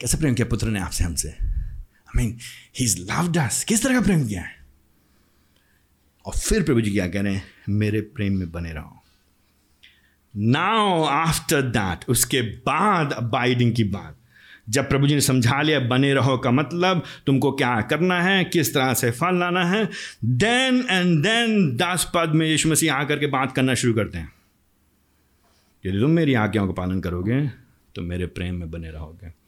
[0.00, 1.28] कैसे प्रेम किया पुत्र ने आपसे हमसे?
[1.28, 2.38] I mean
[2.78, 4.54] he is loved us किस तरह का प्रेम किया है?
[6.26, 7.44] और फिर प्रभु जी क्या कह रहे हैं?
[7.68, 9.02] मेरे प्रेम में बने रहो।
[10.34, 14.16] नाउ आफ्टर दैट उसके बाद अबाइडिंग की बात।
[14.68, 18.74] जब प्रभु जी ने समझा लिया, बने रहो का मतलब तुमको क्या करना है, किस
[18.74, 19.84] तरह से फल लाना है
[20.24, 24.32] देन एंड देन दस पद में यीशु मसीह आकर के बात करना शुरू करते हैं।
[25.86, 27.46] यदि तुम मेरी आज्ञाओं का पालन करोगे
[27.94, 29.45] तो मेरे प्रेम में बने रहोगे।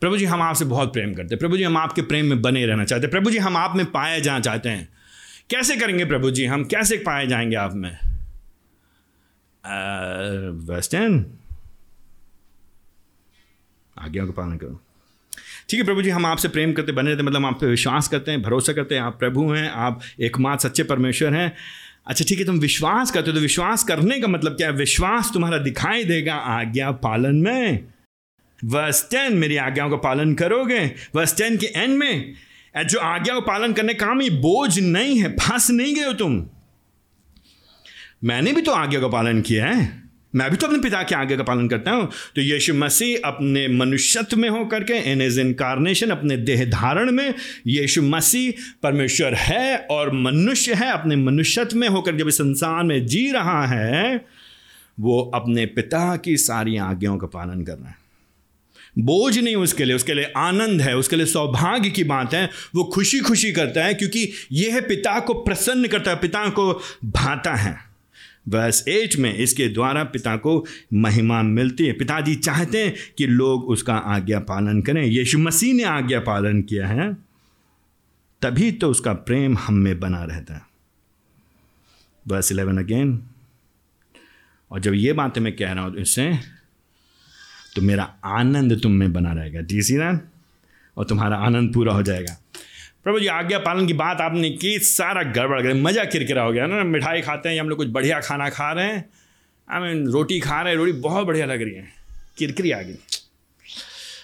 [0.00, 2.66] प्रभु जी, हम आपसे बहुत प्रेम करते हैं। प्रभु जी, हम आपके प्रेम में बने
[2.66, 4.88] रहना चाहते हैं। प्रभु जी, हम आप में पाए जाना चाहते हैं।
[5.50, 7.98] कैसे करेंगे प्रभु जी, हम कैसे पाए जाएँगे आप में?
[10.66, 11.26] वेस्टर्न
[13.98, 14.80] आज्ञा का पालन करो।
[15.68, 18.30] ठीक है प्रभु जी, हम आपसे प्रेम करते, बने रहते मतलब आप पे विश्वास करते
[18.30, 21.52] हैं, भरोसा करते हैं। आप प्रभु हैं, आप एकमात्र सच्चे परमेश्वर हैं।
[22.06, 24.74] अच्छा ठीक है तुम विश्वास करते हो तो विश्वास करने का मतलब क्या है?
[24.74, 27.84] विश्वास तुम्हारा दिखाई देगा आज्ञा पालन में।
[28.64, 30.84] वर्स टेन मेरी आज्ञाओं का पालन करोगे?
[31.14, 32.34] वर्स टेन के एंड में
[32.76, 36.44] जो आज्ञा को पालन करने काम ही बोझ नहीं है, फंस नहीं गए हो तुम?
[38.24, 40.00] मैंने भी तो आज्ञा का पालन किया है।
[40.34, 43.66] मैं भी तो अपने पिता के आज्ञा का पालन करता हूँ। तो यीशु मसीह अपने
[43.68, 47.34] मनुष्यत्व में होकर के इन इज़ इनकारनेशन अपने देह धारण में,
[47.66, 53.30] यीशु मसीह परमेश्वर है और मनुष्य है, अपने मनुष्यत्व में होकर जब संसार में जी
[53.30, 54.24] रहा है,
[55.00, 58.09] वो अपने पिता की सारी आज्ञाओं का पालन कर रहा है।
[58.98, 62.84] बोझ नहीं उसके लिए उसके लिए आनंद है, उसके लिए सौभाग्य की बात है, वो
[62.84, 66.72] खुशी खुशी करता है, क्योंकि यह पिता को प्रसन्न करता है, पिता को
[67.04, 67.90] भाता है।
[68.48, 73.64] बस एज में इसके द्वारा पिता को महिमा मिलती है। पिताजी चाहते हैं कि लोग
[73.64, 77.14] उसका आज्ञा पालन करें। यीशु मसीह ने आज्ञा पालन किया है,
[78.42, 80.62] तभी तो उसका प्रेम हम में बना रहता है।
[82.28, 83.22] बस इलेवन अगेन।
[84.70, 86.32] और जब ये बातें मैं कह रहा हूँ, इससे
[87.76, 89.96] तो मेरा आनंद तुम में बना रहेगा। डी सी
[90.96, 92.36] और तुम्हारा आनंद पूरा हो जाएगा।
[93.04, 96.66] प्रभु जी, आज्ञा पालन की बात आपने की, सारा गड़बड़ गया मज़ा किरकिरा हो गया
[96.66, 99.08] ना। मिठाई खाते हैं, हम लोग कुछ बढ़िया खाना खा रहे हैं।
[99.68, 101.88] आई मीन रोटी खा रहे हैं, रोटी बहुत बढ़िया लग रही है।
[102.38, 102.94] किरकिरी आ गई।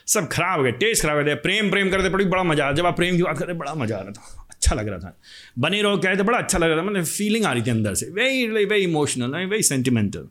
[0.07, 2.73] सब खराब हो गया टेस्ट खराब हो गया। प्रेम प्रेम करते बड़ी बड़ा मज़ा आ
[2.73, 5.17] जब आप प्रेम की बात करते बड़ा मज़ा आ रहा था। अच्छा लग रहा था।
[5.59, 8.07] बने रहो, कहते बड़ा अच्छा लग रहा था। मतलब फीलिंग आ रही थी अंदर से।
[8.07, 10.29] Very very emotional very sentimental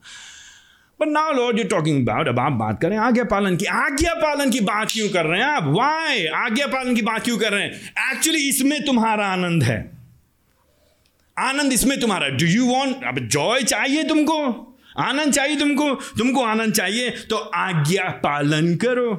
[1.00, 4.52] but now lord you talking about अब आप बात करें आज्ञा पालन की, आज्ञा पालन
[4.52, 5.64] की बात क्यों कर रहे हैं आप?
[5.64, 8.14] वाई आज्ञा पालन की बात क्यों कर रहे हैं?
[8.14, 9.80] एक्चुअली इसमें तुम्हारा आनंद है।
[11.38, 14.38] आनंद इसमें तुम्हारा डू यू वॉन्ट अब जॉय चाहिए तुमको?
[15.00, 15.94] आनंद चाहिए तुमको?
[15.96, 19.14] तुमको आनंद चाहिए तो आज्ञा पालन करो।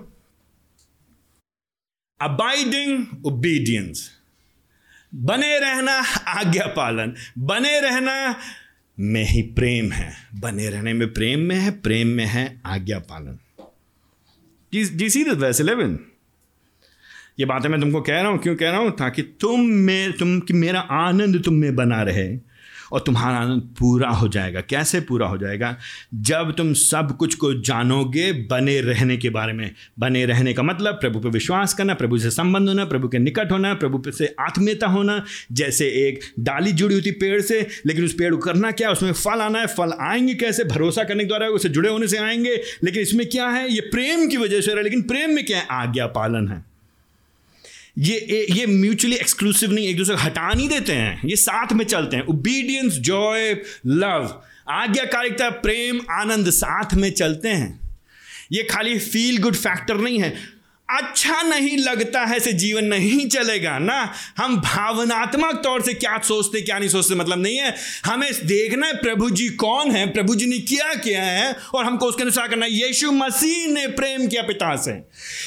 [2.20, 4.11] अबाइडिंग ओबीडियंस
[5.14, 5.93] बने रहना
[6.29, 8.14] आज्ञा पालन। बने रहना
[9.01, 13.38] में ही प्रेम है। बने रहने में प्रेम में है, प्रेम में है आज्ञा पालन।
[14.74, 15.99] जी सी वैस इलेवन
[17.40, 18.90] ये बातें मैं तुमको कह रहा हूँ, क्यों कह रहा हूँ?
[18.90, 22.36] ताकि तुम में, तुम, कि मेरा आनंद तुम में बना रहे।
[22.93, 25.76] और तुम्हारा आनंद पूरा हो जाएगा। कैसे पूरा हो जाएगा?
[26.14, 30.95] जब तुम सब कुछ को जानोगे बने रहने के बारे में, बने रहने का मतलब
[30.95, 34.87] प्रभु पर विश्वास करना, प्रभु से संबंध होना, प्रभु के निकट होना, प्रभु से आत्मीयता
[34.87, 38.91] होना, जैसे एक डाली जुड़ी होती पेड़ से, लेकिन उस पेड़ को करना क्या?
[38.91, 40.64] उसमें फल आना है, फल आएँगे कैसे?
[40.64, 43.72] भरोसा करने के द्वारा उसे जुड़े होने से आएँगे। लेकिन इसमें क्या है?
[43.72, 45.66] ये प्रेम की वजह से रहा है, लेकिन प्रेम में क्या है?
[45.70, 46.76] आज्ञा पालन है।
[47.99, 51.84] ये ये म्यूचुअली एक्सक्लूसिव नहीं, एक दूसरे को हटा नहीं देते हैं। ये साथ में
[51.84, 57.99] चलते हैं। ओबीडियंस जॉय लव आज्ञाकारिकता प्रेम, आनंद साथ में चलते हैं।
[58.53, 60.56] ये खाली फील गुड फैक्टर नहीं है।
[60.91, 64.12] अच्छा नहीं लगता है से जीवन नहीं चलेगा, ना?
[64.39, 67.74] हम भावनात्मक तौर से क्या सोचते, क्या नहीं सोचते मतलब नहीं है।
[68.05, 72.07] हमें देखना है प्रभु जी कौन है, प्रभु जी ने क्या किया है, और हमको
[72.07, 74.91] उसके अनुसार करना है। यीशु मसीह ने प्रेम किया पिता से।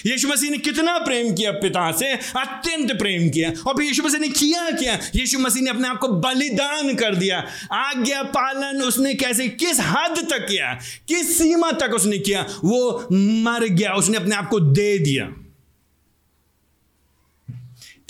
[0.09, 2.13] यीशु मसीह ने कितना प्रेम किया पिता से?
[2.13, 4.99] अत्यंत प्रेम किया। और फिर यीशु मसीह ने किया क्या?
[5.15, 10.27] यीशु मसीह ने अपने आप को बलिदान कर दिया। आज्ञा पालन उसने कैसे, किस हद
[10.29, 10.79] तक किया?
[11.07, 12.45] किस सीमा तक उसने किया?
[12.63, 15.28] वो मर गया, उसने अपने आप को दे दिया।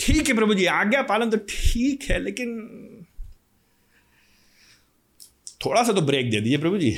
[0.00, 2.56] ठीक है प्रभु जी, आज्ञा पालन तो ठीक है, लेकिन
[5.64, 6.92] थोड़ा सा तो ब्रेक दे दीजिए प्रभु जी।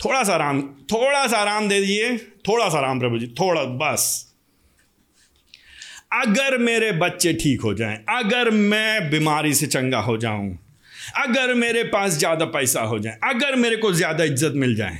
[0.00, 0.62] थोड़ा सा आराम,
[0.92, 2.16] थोड़ा सा आराम दे दीजिए,
[2.48, 4.34] थोड़ा सा आराम प्रभु जी, थोड़ा, बस।
[6.14, 10.58] अगर मेरे बच्चे ठीक हो जाएँ, अगर मैं बीमारी से चंगा हो जाऊँ,
[11.18, 14.98] अगर मेरे पास ज़्यादा पैसा हो जाए, अगर मेरे को ज़्यादा इज़्ज़त मिल जाए,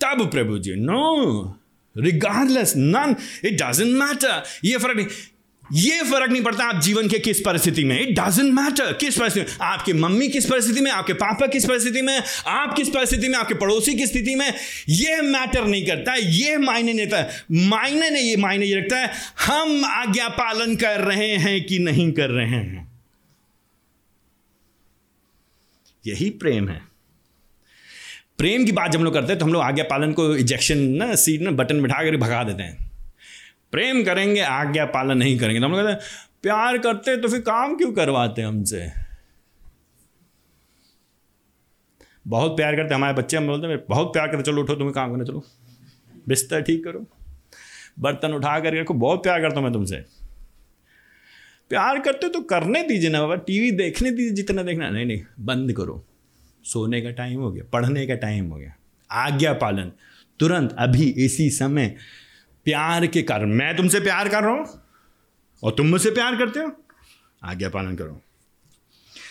[0.00, 1.57] तब प्रभु जी no
[2.00, 5.06] regardless none it doesn't matter ये फ़र्क नहीं,
[5.72, 9.46] ये फ़र्क नहीं पड़ता आप जीवन के किस परिस्थिति में। इट डजेंट मैटर किस परिस्थिति
[9.46, 13.38] में। आपकी मम्मी किस परिस्थिति में, आपके पापा किस परिस्थिति में, आप किस परिस्थिति में,
[13.38, 14.52] आपके पड़ोसी की स्थिति में
[14.88, 19.10] यह मैटर नहीं करता यह मायने नहीं रखता मायने नहीं, ये मायने ये रखता है,
[19.46, 22.92] हम आज्ञा पालन कर रहे हैं कि नहीं कर रहे हैं?
[26.06, 26.87] यही प्रेम है।
[28.38, 30.78] प्रेम की बात जब हम लोग करते हैं तो हम लोग आज्ञा पालन को इजेक्शन
[30.78, 32.90] ना सीट ना बटन बिठा कर भगा देते हैं।
[33.72, 36.00] प्रेम करेंगे, आज्ञा पालन नहीं करेंगे। तो हम लोग कहते हैं,
[36.42, 38.90] प्यार करते तो फिर काम क्यों करवाते हमसे?
[42.26, 45.10] बहुत प्यार करते हमारे बच्चे हम बोलते हैं बहुत प्यार करते चलो उठो, तुम्हें काम
[45.10, 45.44] करने चलो।
[46.28, 47.06] बिस्तर ठीक करो।
[48.00, 49.96] बर्तन उठा कर रखो, बहुत प्यार करता हूँ मैं तुमसे।
[51.70, 55.72] प्यार करते तो करने दीजिए ना बाबा, टीवी देखने दीजिए, जितना देखना नहीं नहीं, बंद
[55.72, 56.04] करो।
[56.68, 58.74] सोने का टाइम हो गया, पढ़ने का टाइम हो गया।
[59.10, 59.92] आज्ञा पालन,
[60.40, 61.94] तुरंत अभी इसी समय
[62.66, 64.66] प्यार के कारण, मैं तुमसे प्यार कर रहा हूँ
[65.62, 66.72] और तुम मुझसे प्यार करते हो,
[67.44, 68.20] आज्ञा पालन करो।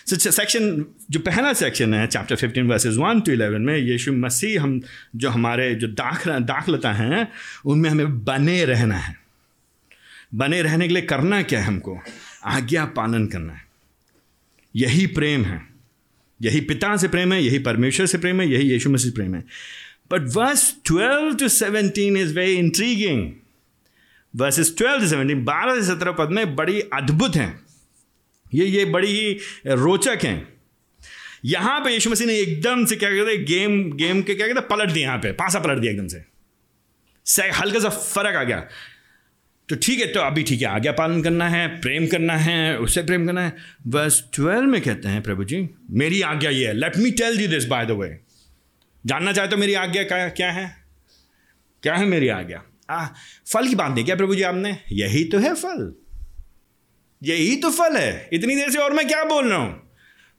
[0.08, 4.80] सेक्शन जो पहला सेक्शन है chapter fifteen verses one to eleven में, यीशु मसीह हम,
[5.16, 7.28] जो हमारे जो दाख दाखलता हैं,
[7.66, 9.16] उनमें हमें बने रहना है।
[10.34, 11.98] बने रहने के लिए करना क्या है हमको?
[12.44, 13.66] आज्ञा पालन करना है।
[14.74, 15.77] यही प्रेम है।
[16.40, 19.40] यही पिता से प्रेम है, यही परमेश्वर से प्रेम है, यही यीशु मसीह प्रेम है।
[20.12, 23.30] But verse twelve to seventeen is very intriguing
[24.34, 27.52] verses twelve to seventeen बारह से सत्रह पद में बड़ी अद्भुत हैं।
[28.52, 29.32] ये ये बड़ी ही
[29.66, 30.48] रोचक हैं।
[31.44, 34.90] यहाँ पे यीशु मसीह ने एकदम से क्या कहते गेम गेम के क्या कहते पलट
[34.90, 38.66] दिया यहाँ पे, पासा पलट दिया एकदम से हल्का सा फ़र्क आ गया।
[39.68, 43.02] तो ठीक है तो अभी ठीक है, आज्ञा पालन करना है, प्रेम करना है, उससे
[43.02, 43.56] प्रेम करना है।
[43.86, 47.48] बस ट्वेल्व में कहते हैं प्रभु जी, मेरी आज्ञा ये है। Let me tell you
[47.48, 48.08] this by the way
[49.04, 50.76] जानना चाहे तो मेरी आज्ञा क्या क्या है?
[51.82, 52.62] क्या है मेरी आज्ञा?
[52.90, 53.06] आ,
[53.52, 54.78] फल की बात नहीं क्या प्रभु जी आपने?
[54.92, 55.92] यही तो है फल।
[57.22, 59.90] यही तो फल है। इतनी देर से और मैं क्या बोल रहा हूँ?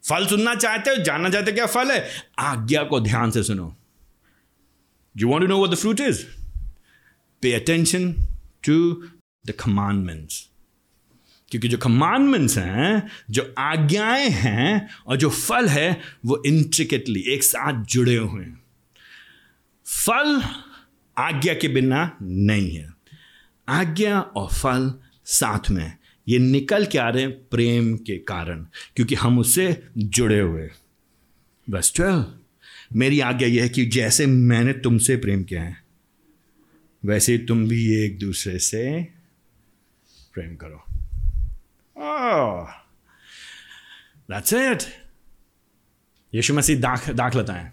[0.03, 2.09] फल सुनना चाहते हो, जानना चाहते हो क्या फल है?
[2.39, 3.75] आज्ञा को ध्यान से सुनो।
[5.17, 6.23] You want to know what the fruit is
[7.43, 8.11] pay attention
[8.63, 8.93] to
[9.45, 10.49] the commandments
[11.51, 17.85] क्योंकि जो कमांडमेंट्स हैं, जो आज्ञाएँ हैं और जो फल है, वो इंट्रिकेटली एक साथ
[17.85, 18.63] जुड़े हुए हैं।
[19.85, 20.43] फल
[21.17, 22.93] आज्ञा के बिना नहीं है।
[23.69, 24.93] आज्ञा और फल
[25.25, 28.65] साथ में ये निकल के आ रहे हैं प्रेम के कारण,
[28.95, 30.69] क्योंकि हम उससे जुड़े हुए
[31.69, 32.25] बस ट्वेल्व
[32.95, 35.83] मेरी आज्ञा यह है कि जैसे मैंने तुमसे प्रेम किया है,
[37.05, 39.18] वैसे तुम भी एक दूसरे से
[40.39, 40.83] प्रेम करो।
[44.31, 44.83] दैट्स इट
[46.33, 47.67] यीशु मसीह दाख दाख लेता है।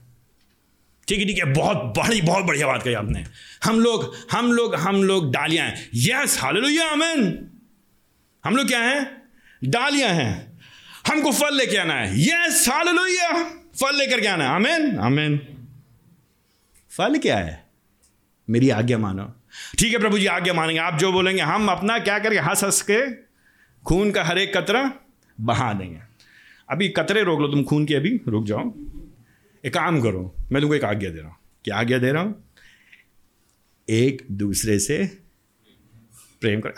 [1.09, 3.25] ठीक है ठीक है, बहुत बड़ी, बहुत बढ़िया बात कही आपने।
[3.65, 7.21] हम लोग हम लोग हम लोग डालियाँ हैं। यस हालेलुया आमेन
[8.45, 9.23] हम लोग क्या हैं?
[9.65, 10.61] डालियाँ हैं।
[11.09, 13.33] हमको फल लेके आना है। यस हालेलुया
[13.81, 15.39] फल लेकर के आना है। आमेन आमेन
[16.91, 17.55] फल क्या है?
[18.49, 19.33] मेरी आज्ञा मानो।
[19.79, 22.39] ठीक है प्रभु जी आज्ञा मानेंगे। आप जो बोलेंगे, हम अपना क्या करेंगे?
[22.39, 23.01] हंस हंस के
[23.85, 24.91] खून का हर एक कतरा
[25.39, 26.01] बहा देंगे।
[26.69, 28.73] अभी कतरे रोक लो, तुम खून के अभी रुक जाओ।
[29.65, 32.35] एक काम करो, मैं तुमको एक आज्ञा दे रहा हूँ। क्या आज्ञा दे रहा हूँ?
[33.89, 35.05] एक दूसरे से
[36.41, 36.73] प्रेम कर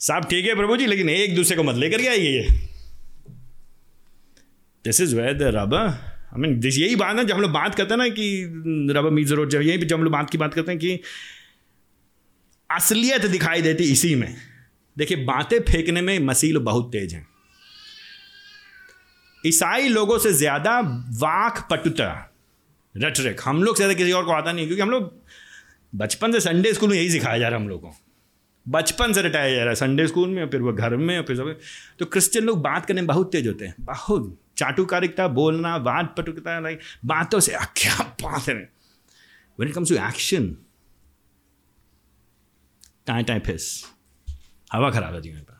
[0.00, 2.48] साहब ठीक है प्रभु जी, लेकिन एक दूसरे को मत लेकर के आइए।
[4.84, 7.74] This is way the rubber I mean this यही बात है जब हम लोग बात
[7.74, 10.54] करते हैं ना कि रबर मीज रोड जब यही जब हम लोग बात की बात
[10.54, 10.98] करते हैं कि
[12.70, 14.34] असलियत दिखाई देती इसी में।
[14.96, 17.26] देखिए, बातें फेंकने में मसील बहुत तेज हैं।
[19.44, 20.78] ईसाई लोगों से ज़्यादा
[21.20, 22.10] वाक पटुता
[22.94, 25.12] रटरिक हम लोग से ज़्यादा किसी और को आता नहीं, क्योंकि हम लोग
[25.92, 27.96] बचपन से संडे स्कूल में यही सिखाया जा रहा है हम लोगों को।
[28.66, 31.24] बचपन से रटाया जा रहा है संडे स्कूल में और फिर वो घर में और
[31.24, 31.58] फिर सब।
[31.98, 36.58] तो क्रिश्चियन लोग बात करने में बहुत तेज होते हैं, बहुत। चाटुकारिकता, बोलना बात पटुकता
[36.60, 38.54] लाइक बातों से क्या बात है?
[39.58, 40.56] When it comes to action
[43.06, 43.64] tie टाइ फेस,
[44.70, 45.52] हवा खराब है जी मेरे पास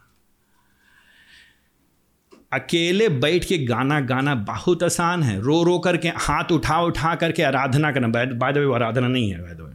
[2.53, 7.43] अकेले बैठ के गाना गाना बहुत आसान है। रो रो करके, हाथ उठा उठा करके
[7.43, 9.73] आराधना करना। बाय द वे आराधना नहीं है बाय द वे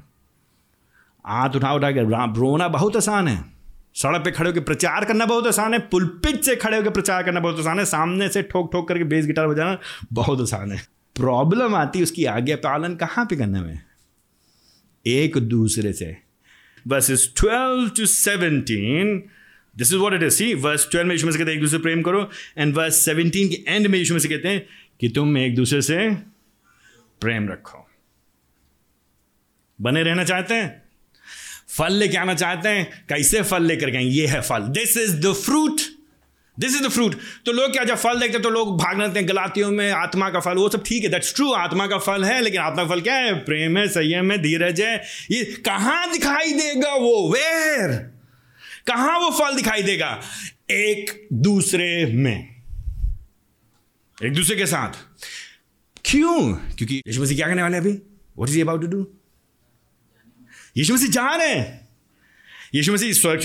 [1.25, 3.58] हाथ उठा उठा के रोना बहुत आसान है।
[3.95, 7.39] सड़क पे खड़े होकर प्रचार करना बहुत आसान है, पुलपिट से खड़े होकर प्रचार करना
[7.39, 9.77] बहुत आसान है, सामने से ठोक ठोक करके बेस गिटार बजाना
[10.13, 13.81] बहुत आसान है। प्रॉब्लम आती है उसकी आज्ञा पालन कहाँ पे करने में
[15.05, 16.17] एक दूसरे से।
[16.87, 19.23] बस is twelve to seventeen
[19.77, 21.79] this is what it is see verse twelve में यीशु से कहते हैं, एक दूसरे
[21.79, 24.65] प्रेम करो एंड वर्स सेवनटीन के एंड में यीशु से कहते हैं
[24.99, 26.09] कि तुम एक दूसरे से
[27.21, 27.85] प्रेम रखो।
[29.81, 30.78] बने रहना चाहते हैं?
[31.69, 33.99] फल लेके आना चाहते हैं, कैसे फल लेकर गए?
[33.99, 35.81] ये है फल। This is the fruit
[36.57, 37.15] this is the fruit
[37.45, 40.29] तो लोग क्या, जब फल देखते हैं तो लोग भाग लेते हैं गलातियों में, आत्मा
[40.29, 42.89] का फल, वो सब ठीक है दैट्स ट्रू आत्मा का फल है, लेकिन आत्मा का
[42.89, 43.33] फल क्या है?
[43.45, 44.95] प्रेम है, संयम है, धीरज है।
[45.31, 47.31] ये कहाँ दिखाई देगा वो?
[47.31, 47.93] वेर
[48.87, 50.19] कहाँ वो फल दिखाई देगा?
[50.71, 52.55] एक दूसरे में।
[54.25, 54.97] एक दूसरे के साथ।
[56.05, 56.53] क्यों?
[56.53, 57.91] क्योंकि यीशु मसीह क्या करने वाले अभी?
[57.91, 59.03] What is about to do
[60.77, 61.89] Yeshu Masih जा रहे हैं।
[62.75, 63.39] यीशु मसीह स्वर्ग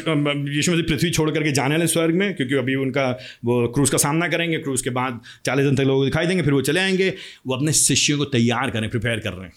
[0.48, 3.10] यीशु मसीह पृथ्वी छोड़ करके जाने वाले स्वर्ग में, क्योंकि अभी उनका
[3.44, 6.52] वो क्रूज का सामना करेंगे क्रूज के बाद चालीस दिन तक लोग दिखाई देंगे, फिर
[6.52, 7.14] वो चले आएँगे।
[7.46, 9.52] वो अपने शिष्यों को तैयार करें प्रिपेयर कर रहे हैं।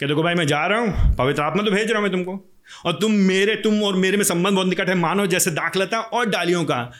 [0.00, 2.54] कि देखो भाई, मैं जा रहा हूँ, पवित्र आत्मा तो भेज रहा हूँ मैं तुमको।
[2.84, 6.28] और तुम मेरे, तुम और मेरे में संबंध बहुत निकट है, मानो जैसे दाखलता और
[6.28, 6.92] डालियों का।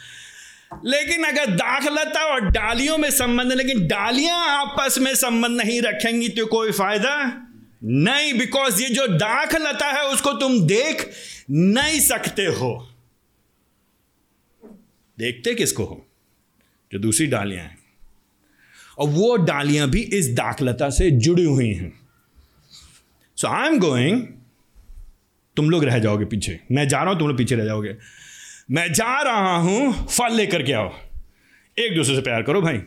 [0.84, 6.46] लेकिन अगर दाखलता और डालियों में संबंध लेकिन डालियाँ आपस में संबंध नहीं रखेंगी तो
[6.46, 7.44] कोई फ़ायदा?
[7.84, 11.10] नहीं बिकॉज़ ये जो दाखलता है, उसको तुम देख
[11.50, 12.88] नहीं सकते हो।
[15.18, 16.06] देखते किसको हो?
[16.92, 17.78] जो दूसरी डालियाँ हैं।
[18.98, 22.00] और वो डालियाँ भी इस दाखलता से जुड़ी हुई हैं।
[23.36, 24.22] सो आई एम गोइंग
[25.56, 27.96] तुम लोग रह जाओगे पीछे। मैं जा रहा हूँ, तुम लोग पीछे रह जाओगे।
[28.70, 30.94] मैं जा रहा हूँ, फल लेकर के आओ।
[31.78, 32.78] एक दूसरे से प्यार करो भाई।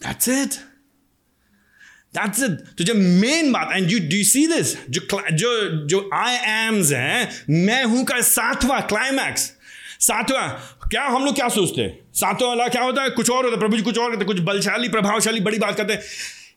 [0.00, 0.69] दैट्स इट
[2.14, 5.00] दैट्स इट तो जब मेन बात and you do see this जो
[5.32, 9.52] जो जो आई एम्स हैं, मैं हूँ का सातवां क्लाइमैक्स
[10.00, 10.48] सातवां,
[10.88, 11.98] क्या हम लोग क्या सोचते हैं?
[12.14, 13.10] सातवां वाला क्या होता है?
[13.10, 15.92] कुछ और होता है, प्रभु जी कुछ और है, कुछ बलशाली, प्रभावशाली, बड़ी बात करते
[15.92, 16.00] हैं।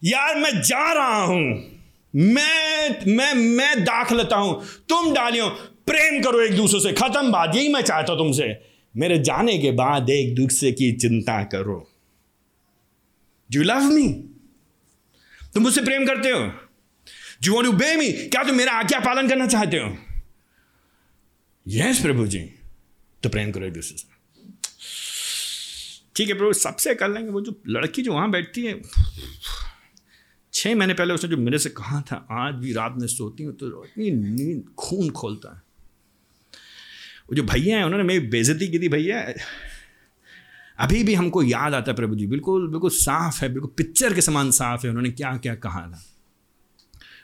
[0.03, 1.69] यार, मैं जा रहा हूँ।
[2.15, 5.49] मैं मैं मैं दाख लेता हूँ। तुम डालियो,
[5.87, 8.61] प्रेम करो एक दूसरे से। खत्म बात, यही मैं चाहता हूँ तुमसे।
[8.97, 11.91] मेरे जाने के बाद एक दूसरे की चिंता करो।
[13.51, 14.29] यू लव मी
[15.55, 16.51] तुम मुझसे प्रेम करते हो।
[17.41, 19.95] जी वॉन्ट बे मी क्या तुम मेरा आज्ञा पालन करना चाहते हो?
[21.65, 22.39] यस प्रभु जी
[23.23, 24.11] तो प्रेम करो एक दूसरे से।
[26.15, 28.81] ठीक है, प्रभु, सबसे कर लेंगे। वो जो लड़की जो वहाँ बैठती है
[30.53, 33.53] छः महीने पहले उसने जो मेरे से कहा था, आज भी रात में सोती हूँ
[33.57, 35.61] तो इतनी नींद, खून खोलता है।
[37.23, 39.19] वो जो भैया हैं, उन्होंने मेरी बेजती की थी, भैया
[40.77, 44.21] अभी भी हमको याद आता है प्रभु जी, बिल्कुल बिल्कुल साफ़ है, बिल्कुल पिक्चर के
[44.21, 46.03] समान साफ़ है, उन्होंने क्या क्या कहा था।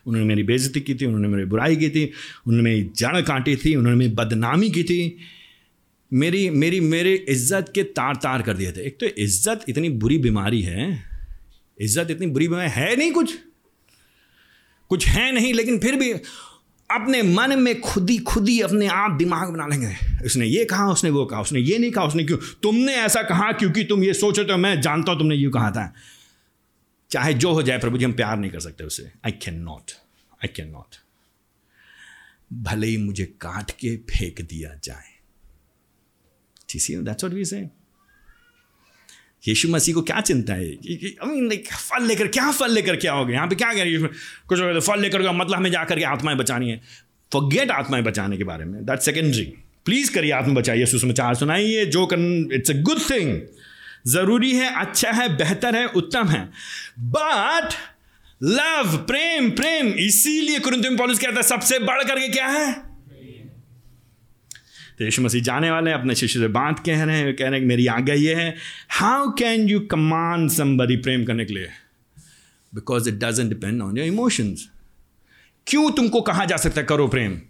[0.07, 2.05] उन्होंने मेरी बेजती की थी, उन्होंने मेरी बुराई की थी,
[2.47, 5.17] उन्होंने मेरी जड़ काटी थी, उन्होंने मेरी बदनामी की थी।
[6.11, 10.17] मेरी मेरी, मेरे इज़्ज़त के तार तार कर दिए थे। एक तो इज़्ज़त इतनी बुरी
[10.17, 10.87] बीमारी है,
[11.77, 13.37] इज़्ज़त इतनी बुरी बीमारी है नहीं कुछ।
[14.91, 16.13] कुछ है नहीं, लेकिन फिर भी
[16.91, 20.91] अपने मन में खुद ही खुद ही अपने आप दिमाग बना लेंगे। उसने ये कहा,
[20.91, 22.37] उसने वो कहा, उसने ये नहीं कहा, उसने क्यों?
[22.63, 25.93] तुमने ऐसा कहा क्योंकि तुम ये सोचो तो मैं जानता हूँ तुमने यूँ कहा था।
[27.11, 29.91] चाहे जो हो जाए प्रभु जी, हम प्यार नहीं कर सकते उसे। I can not
[30.33, 30.95] I can not
[32.53, 35.07] भले ही मुझे काट के फेंक दिया जाए।
[36.75, 37.78] दैट्स व्हाट वी से
[39.47, 40.65] यीशु मसीह को क्या चिंता है?
[40.65, 43.35] आई मीन लाइक फल लेकर क्या, फल लेकर क्या हो गया?
[43.35, 44.09] यहाँ पे क्या कह रही है
[44.47, 46.81] कुछ तो फल लेकर का मतलब हमें जाकर के आत्माएँ बचानी है।
[47.31, 49.43] फॉरगेट आत्माएँ बचाने के बारे में। दैट सेकेंडरी
[49.85, 52.19] प्लीज़ करिए आत्मा बचाइए सुसमाचार सुनाइए, जो कर
[52.53, 53.41] इट्स अ गुड थिंग
[54.07, 56.43] ज़रूरी है अच्छा है, बेहतर है, उत्तम है।
[56.99, 57.73] बट
[58.43, 62.88] लव प्रेम प्रेम, इसीलिए कुरुंतिम पॉलिस कहता है, सबसे बढ़ करके क्या है?
[64.99, 67.59] तो यीशु मसीह जाने वाले हैं, अपने शिष्य से बात कह रहे हैं, कह रहे
[67.59, 68.55] हैं मेरी आज्ञा ये है
[68.89, 71.67] how can you command somebody प्रेम करने के लिए?
[72.75, 74.69] Because it doesn't depend on your emotions
[75.67, 77.41] क्यों तुमको कहा जा सकता है करो प्रेम?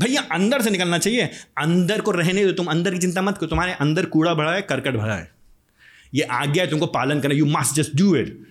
[0.00, 1.26] भैया, अंदर से निकलना चाहिए।
[1.58, 4.62] अंदर को रहने दो, तुम अंदर की चिंता मत करो, तुम्हारे अंदर कूड़ा भरा है,
[4.62, 5.32] करकट भरा है।
[6.14, 8.42] ये आज्ञा है, तुमको पालन करना you must just do it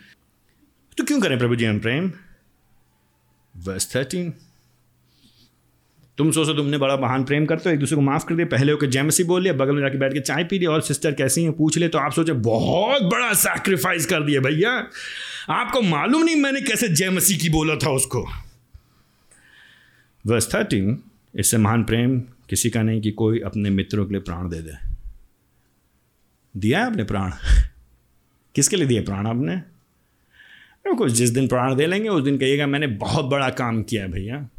[0.98, 2.12] तो क्यों करें प्रभु जी हम प्रेम?
[3.58, 4.34] वर्स थर्टीन
[6.18, 8.72] तुम सोचो तुमने बड़ा महान प्रेम करते हो, एक दूसरे को माफ़ कर दिया, पहले
[8.72, 11.44] होकर जैमसी बोल लिया, बगल में जाके बैठ के चाय पी लिया, और सिस्टर कैसी
[11.44, 14.88] है, पूछ ले तो आप सोचे बहुत बड़ा सैक्रिफाइस कर दिया भैया।
[15.50, 18.30] आपको मालूम नहीं मैंने कैसे जयमसी की बोला था उसको।
[20.28, 21.04] वर्स थर्टीन
[21.36, 24.74] इससे महान प्रेम किसी का नहीं कि कोई अपने मित्रों के लिए प्राण दे दे।
[26.58, 27.32] दिया है आपने प्राण?
[28.56, 29.62] किसके लिए दिया प्राण आपने?
[30.96, 34.50] कुछ जिस दिन प्राण दे लेंगे, उस दिन कहिएगा मैंने बहुत बड़ा काम किया भैया।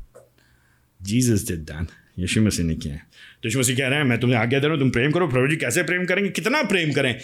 [1.01, 1.89] Jesus did that
[2.19, 4.75] Yeshu Masih ने किया तो यीशु मसीह कह रहे हैं मैं तुम्हें आज्ञा दे रहा
[4.75, 7.15] हूँ तुम प्रेम करो प्रभु जी कैसे प्रेम करेंगे कितना प्रेम करें?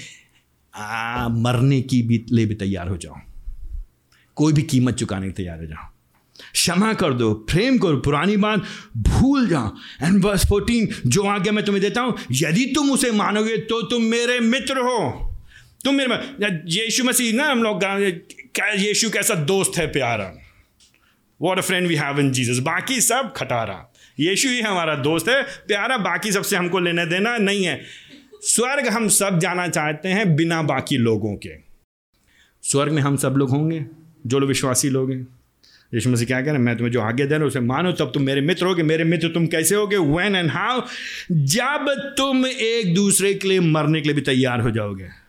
[0.74, 3.20] आ, मरने की भी ले भी तैयार हो जाओ।
[4.36, 5.90] कोई भी कीमत चुकाने की तैयार हो जाओ।
[6.52, 8.64] क्षमा कर दो प्रेम करो पुरानी बात
[9.08, 9.68] भूल जाओ।
[10.02, 14.02] एंड बस फोर्टीन जो आज्ञा मैं तुम्हें देता हूँ यदि तुम उसे मानोगे तो तुम
[14.04, 15.30] मेरे मित्र हो।
[15.84, 16.16] तुम मेरे
[16.74, 17.84] यीशु मसीह ना हम लोग
[18.78, 20.32] यीशु कैसा दोस्त है प्यारा।
[21.44, 25.42] What a friend we have in Jesus बाकी सब खटारा। यीशु ही हमारा दोस्त है।
[25.42, 27.80] प्यारा, बाकी सबसे हमको लेने देना नहीं है।
[28.42, 31.50] स्वर्ग हम सब जाना चाहते हैं बिना बाकी लोगों के।
[32.62, 33.86] स्वर्ग में हम सब लोग होंगे,
[34.26, 35.28] जो लोग विश्वासी लोग हैं।
[35.94, 36.62] यीशु मसीह क्या कह रहे हैं?
[36.62, 39.04] मैं तुम्हें जो आगे दे रहा हूँ, उसे मानो, तब तुम मेरे मित्र होगे। मेरे
[39.04, 39.96] मित्र तुम कैसे होगे?
[39.96, 40.82] वैन एंड हाउ
[41.32, 45.23] जब तुम एक दूसरे के लिए मरने के लिए भी तैयार हो जाओगे।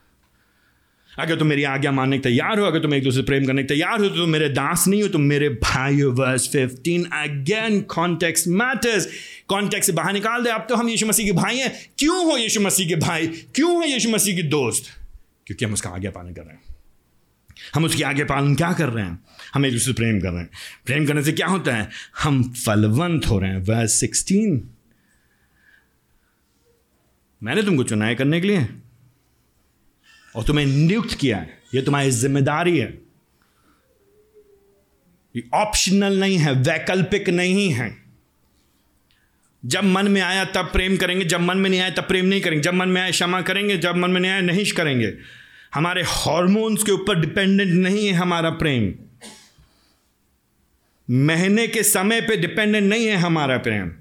[1.19, 3.63] अगर तुम मेरी आज्ञा मानने के तैयार हो, अगर तुम एक दूसरे से प्रेम करने
[3.63, 7.03] के तैयार हो तो तुम मेरे दास नहीं हो, तुम मेरे भाई हो। Verse fifteen
[7.03, 9.07] again context matters
[9.47, 12.37] context से बाहर निकाल दे। अब तो हम यीशु मसीह के भाई हैं। क्यों हो
[12.37, 13.27] यीशु मसीह के भाई?
[13.27, 14.83] क्यों हो यीशु मसीह के दोस्त?
[15.47, 16.63] क्योंकि हम उसका आज्ञा पालन कर रहे हैं।
[17.73, 19.19] हम उसकी आज्ञा पालन क्या कर रहे हैं?
[19.53, 20.49] हम एक दूसरे प्रेम कर रहे हैं।
[20.85, 21.89] प्रेम करने से क्या होता है?
[22.23, 24.69] हम फलवंत हो रहे हैं। वर्स सिक्सटीन
[27.43, 28.67] मैंने तुमको चुनाव करने के लिए
[30.35, 32.87] और तुम्हें नियुक्त किया है। ये तुम्हारी ज़िम्मेदारी है।
[35.35, 38.05] ये ऑप्शनल नहीं है, वैकल्पिक नहीं है।
[39.65, 42.41] जब मन में आया तब प्रेम करेंगे, जब मन में नहीं आया तब प्रेम नहीं
[42.41, 45.13] करेंगे, जब मन में आया क्षमा करेंगे, जब मन में नहीं आया नहीं करेंगे।
[45.73, 48.93] हमारे हॉर्मोन्स के ऊपर डिपेंडेंट नहीं है हमारा प्रेम।
[51.09, 53.91] महीने के समय पे डिपेंडेंट नहीं है हमारा प्रेम।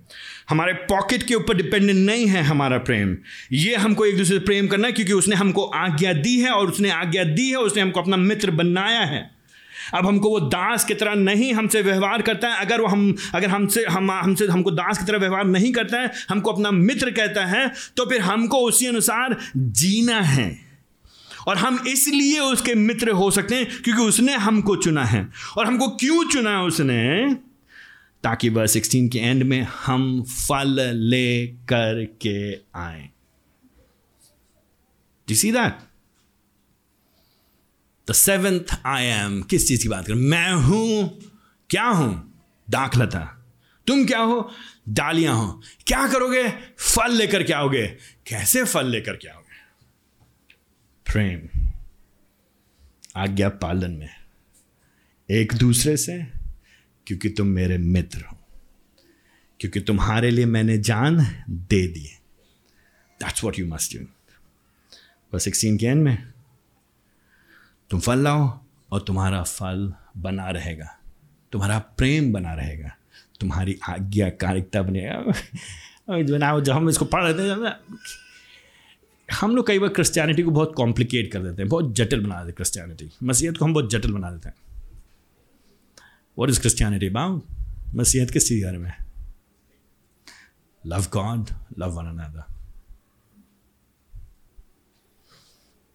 [0.49, 3.17] हमारे पॉकेट के ऊपर डिपेंडेंट नहीं है हमारा प्रेम।
[3.53, 6.69] ये हमको एक दूसरे से प्रेम करना है, क्योंकि उसने हमको आज्ञा दी है और
[6.69, 9.31] उसने आज्ञा दी है, उसने हमको अपना मित्र बनाया है।
[9.95, 13.49] अब हमको वो दास की तरह नहीं हमसे व्यवहार करता है। अगर वो हम, अगर
[13.49, 17.45] हमसे, हम, हमसे, हमको दास की तरह व्यवहार नहीं करता है, हमको अपना मित्र कहता
[17.47, 20.59] है तो फिर हमको उसी अनुसार जीना है।
[21.49, 25.89] और हम इसलिए उसके मित्र हो सकते हैं, क्योंकि उसने हमको चुना है। और हमको
[25.89, 27.37] क्यों चुना है उसने?
[28.25, 33.11] ताकि वह सिक्सटीन के एंड में हम फल ले कर के आए।
[35.29, 35.79] D see that
[38.11, 40.15] the seventh I am किस चीज़ की बात कर?
[40.15, 41.21] मैं हूँ।
[41.71, 42.43] क्या हूँ?
[42.71, 43.47] दाखलता।
[43.87, 44.51] तुम क्या हो?
[44.89, 46.49] डालियाँ हो। क्या करोगे?
[46.79, 47.87] फल लेकर के आओगे।
[48.27, 49.45] कैसे फल लेकर के आओगे?
[51.13, 51.49] प्रेम।
[53.17, 54.11] आज्ञा पालन में।
[55.31, 56.44] एक दूसरे से
[57.07, 58.39] क्योंकि तुम मेरे मित्र हो।
[59.61, 61.19] क्योंकि तुम्हारे लिए मैंने जान
[61.51, 62.09] दे दी
[63.21, 64.05] that's what you must do
[65.35, 66.33] बस सिक्सटीन के एंड में,
[67.91, 70.99] तुम फल लाओ और तुम्हारा फल बना रहेगा।
[71.53, 72.97] तुम्हारा प्रेम बना रहेगा।
[73.41, 77.73] तुम्हारी आज्ञाकारिकता बनेगा जब हम इसको पढ़ रहे थे,
[79.35, 82.47] हम लोग कई बार क्रिश्चियनिटी को बहुत कॉम्प्लिकेट कर देते हैं, बहुत जटिल बना देते
[82.47, 84.55] हैं क्रिश्चियनिटी मसीहत को हम बहुत जटिल बना देते हैं।
[86.39, 87.41] What इज़ क्रिस्टानिटी बाउ
[87.95, 88.93] मसीहत किस चीज़ घर में
[90.87, 92.43] love God love one another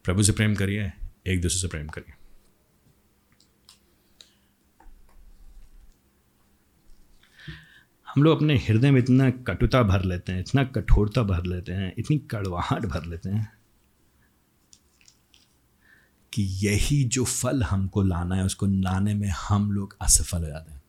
[0.04, 0.92] प्रभु से प्रेम करिए,
[1.26, 2.14] एक दूसरे से प्रेम करिए।
[8.14, 11.94] हम लोग अपने हृदय में इतना कटुता भर लेते हैं, इतना कठोरता भर लेते हैं,
[11.98, 13.59] इतनी कड़वाहट भर लेते हैं।
[16.32, 20.72] कि यही जो फल हमको लाना है, उसको लाने में हम लोग असफल हो जाते
[20.72, 20.80] हैं।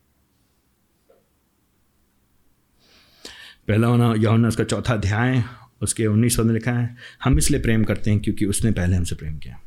[3.68, 5.44] पहला होना यौना उसका चौथा अध्याय,
[5.82, 9.38] उसके उन्नीस में लिखा है, हम इसलिए प्रेम करते हैं क्योंकि उसने पहले हमसे प्रेम
[9.38, 9.60] किया।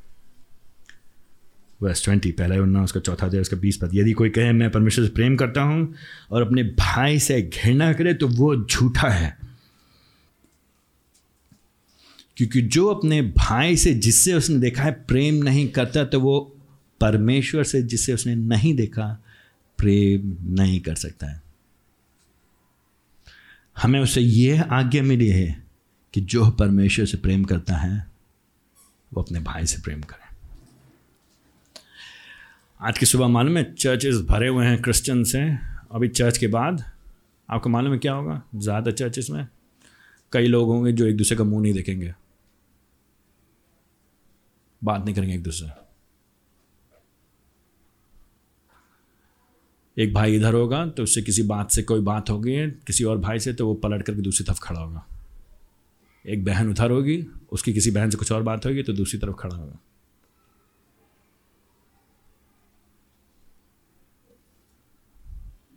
[1.81, 5.05] वर्स ट्वेंटी पहला उन्ना उसका चौथा अध्याय, उसका बीस पद, यदि कोई कहे, मैं परमेश्वर
[5.05, 5.93] से प्रेम करता हूँ
[6.31, 9.44] और अपने भाई से घृणा करे तो वो झूठा है।
[12.37, 16.39] क्योंकि जो अपने भाई से जिससे उसने देखा है प्रेम नहीं करता तो वो
[17.01, 19.07] परमेश्वर से जिससे उसने नहीं देखा,
[19.79, 21.41] प्रेम नहीं कर सकता है।
[23.77, 25.63] हमें उससे यह आज्ञा मिली है
[26.13, 28.05] कि जो परमेश्वर से प्रेम करता है,
[29.11, 30.23] वो अपने भाई से प्रेम करे।
[32.79, 35.41] आज की सुबह मालूम है चर्चेस भरे हुए हैं क्रिश्चियन से
[35.91, 36.83] अभी चर्च के बाद
[37.49, 38.41] आपको मालूम है क्या होगा?
[38.55, 39.47] ज़्यादा चर्चेस में
[40.33, 42.13] कई लोग होंगे जो एक दूसरे का मुँह नहीं देखेंगे।
[44.85, 45.69] बात नहीं करेंगे एक दूसरे
[49.97, 52.55] एक भाई इधर होगा तो उससे किसी बात से कोई बात होगी,
[52.87, 55.05] किसी और भाई से तो वो पलट करके दूसरी तरफ़ खड़ा होगा।
[56.25, 57.17] एक बहन उधर होगी,
[57.51, 59.79] उसकी किसी बहन से कुछ और बात होगी तो दूसरी तरफ़ खड़ा होगा।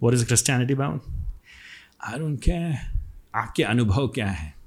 [0.02, 1.00] What is Christianity bound
[2.18, 2.76] don't care
[3.34, 4.57] आपके अनुभव क्या है?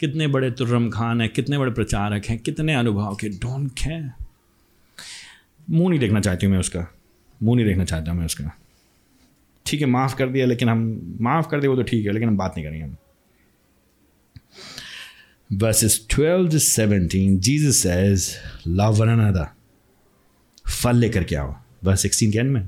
[0.00, 4.10] कितने बड़े तुर्रम खान हैं, कितने बड़े प्रचारक हैं, कितने अनुभव के, डोंट केयर।
[5.70, 6.94] मुँह नहीं देखना चाहती हूँ मैं उसका।
[7.42, 8.58] मुँह नहीं देखना चाहता मैं उसका।
[9.66, 12.28] ठीक है, माफ़ कर दिया, लेकिन हम, माफ़ कर दिया वो तो ठीक है, लेकिन
[12.28, 12.96] हम बात नहीं करेंगे हम।
[15.58, 18.20] Verses 12 to 17 Jesus says,
[18.68, 19.46] love one
[20.70, 22.66] फल लेकर के आओ। बस 16 के एंड में।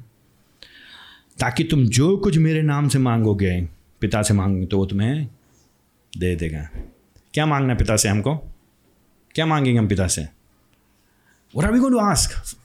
[1.41, 3.69] ताकि तुम जो कुछ मेरे नाम से मांगोगे,
[4.01, 5.29] पिता से मांगोगे तो वो तुम्हें
[6.19, 6.69] दे देगा।
[7.35, 8.35] क्या मांगना पिता से हमको?
[9.35, 10.29] क्या मांगेंगे हम पिता से?
[11.57, 12.57] What are we going to ask?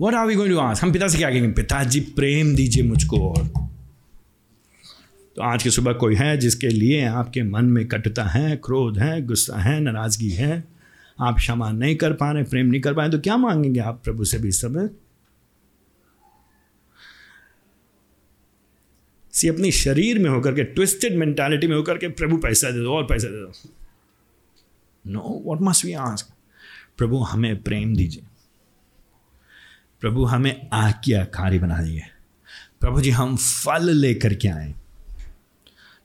[0.00, 0.82] What are we going to ask?
[0.82, 1.52] हम पिता से क्या कहेंगे?
[1.52, 3.46] पिताजी, प्रेम दीजिए मुझको और।
[5.36, 9.22] तो आज की सुबह कोई है जिसके लिए आपके मन में कटता है, क्रोध है,
[9.22, 10.64] गुस्सा है, नाराज़गी है?
[11.20, 14.00] आप क्षमा नहीं कर पा रहे, प्रेम नहीं कर पा रहे तो क्या मांगेंगे आप
[14.04, 14.90] प्रभु से भी सब
[19.40, 22.92] सी अपनी शरीर में होकर के ट्विस्टेड मेंटालिटी में होकर के, प्रभु पैसा दे दो,
[22.92, 23.52] और पैसा दे दो।
[25.06, 26.34] No what must we ask
[26.98, 28.22] प्रभु, हमें प्रेम दीजिए।
[30.00, 32.02] प्रभु, हमें आज्ञाकारी बना दिए
[32.80, 34.74] प्रभु जी, हम फल लेकर के आए।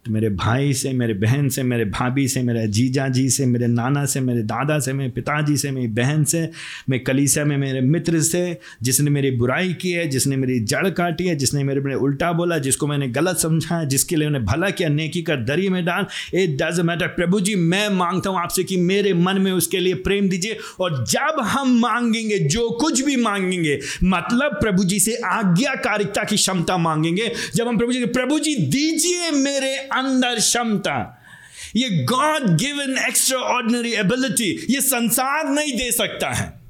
[0.10, 4.06] मेरे भाई से, मेरे बहन से, मेरे भाभी से, मेरे जीजा जी से, मेरे नाना
[4.06, 6.50] से, मेरे दादा से, मेरे पिताजी से, मेरी बहन से
[6.90, 11.28] मैं कलीसिया में मेरे मित्र से, जिसने मेरी बुराई की है, जिसने मेरी जड़ काटी
[11.28, 14.70] है, जिसने मेरे मेरे उल्टा बोला, जिसको मैंने गलत समझा है, जिसके लिए उन्हें भला
[14.70, 18.64] किया, नेकी कर दरी में डाल। इट डज मैटर प्रभु जी, मैं माँगता हूँ आपसे
[18.64, 23.16] कि मेरे मन में उसके लिए प्रेम दीजिए, और जब हम मांगेंगे, जो कुछ भी
[23.16, 28.56] मांगेंगे मतलब प्रभु जी से आज्ञाकारिकता की क्षमता मांगेंगे। जब हम प्रभु जी प्रभु जी,
[28.56, 31.20] दीजिए मेरे अंदर क्षमता
[31.76, 36.63] ये God given extraordinary ability ये संसार नहीं दे सकता है।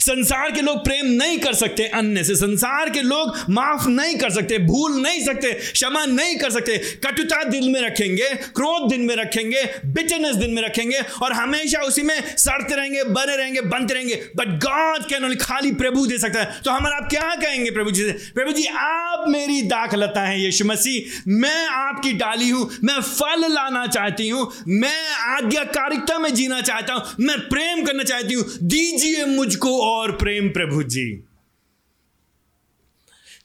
[0.00, 4.30] संसार के लोग प्रेम नहीं कर सकते अन्य से। संसार के लोग माफ़ नहीं कर
[4.30, 9.14] सकते, भूल नहीं सकते, क्षमा नहीं कर सकते। कटुता दिल में रखेंगे, क्रोध दिन में
[9.16, 14.14] रखेंगे बिटरनेस दिन में रखेंगे और हमेशा उसी में सड़ते रहेंगे, बने रहेंगे, बनते रहेंगे।
[14.36, 17.90] बट गॉड कैन ओनली खाली प्रभु दे सकता है। तो हमारा आप क्या कहेंगे प्रभु
[17.90, 18.12] जी से?
[18.34, 23.86] प्रभु जी, आप मेरी दाखलता है यीशु मसीह। मैं आपकी डाली हूँ, मैं फल लाना
[23.86, 29.59] चाहती हूँ, मैं आज्ञाकारिकता में जीना चाहता हूँ, मैं प्रेम करना चाहती हूँ। दीजिए मुझको
[29.68, 31.24] और प्रेम प्रभु जी।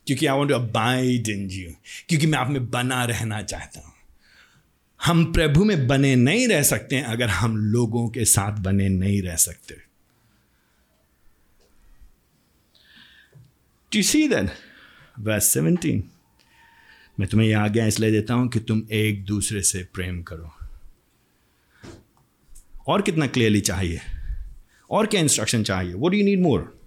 [0.08, 1.72] क्योंकि I want to abide in you
[2.10, 3.94] क्योंकि मैं आप में बना रहना चाहता हूँ।
[5.06, 9.36] हम प्रभु में बने नहीं रह सकते अगर हम लोगों के साथ बने नहीं रह
[9.36, 9.76] सकते।
[13.92, 14.50] To see that
[15.20, 16.04] verse seventeen
[17.20, 20.54] मैं तुम्हें यह आज्ञा इसलिए देता हूँ कि तुम एक दूसरे से प्रेम करो।
[22.88, 24.00] और कितना क्लियरली चाहिए?
[24.90, 25.94] और क्या इंस्ट्रक्शन चाहिए?
[25.94, 26.80] वो डू यू नीड मोर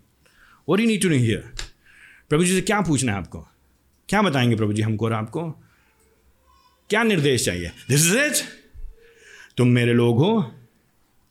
[0.69, 1.51] वो do need to need hear
[2.29, 3.49] प्रभु जी से क्या पूछना है आपको?
[4.09, 5.51] क्या बताएँगे प्रभु जी हमको और आपको?
[6.91, 7.71] क्या निर्देश चाहिए?
[7.89, 8.33] दिस इज़ इट
[9.57, 10.55] तुम मेरे लोग हो।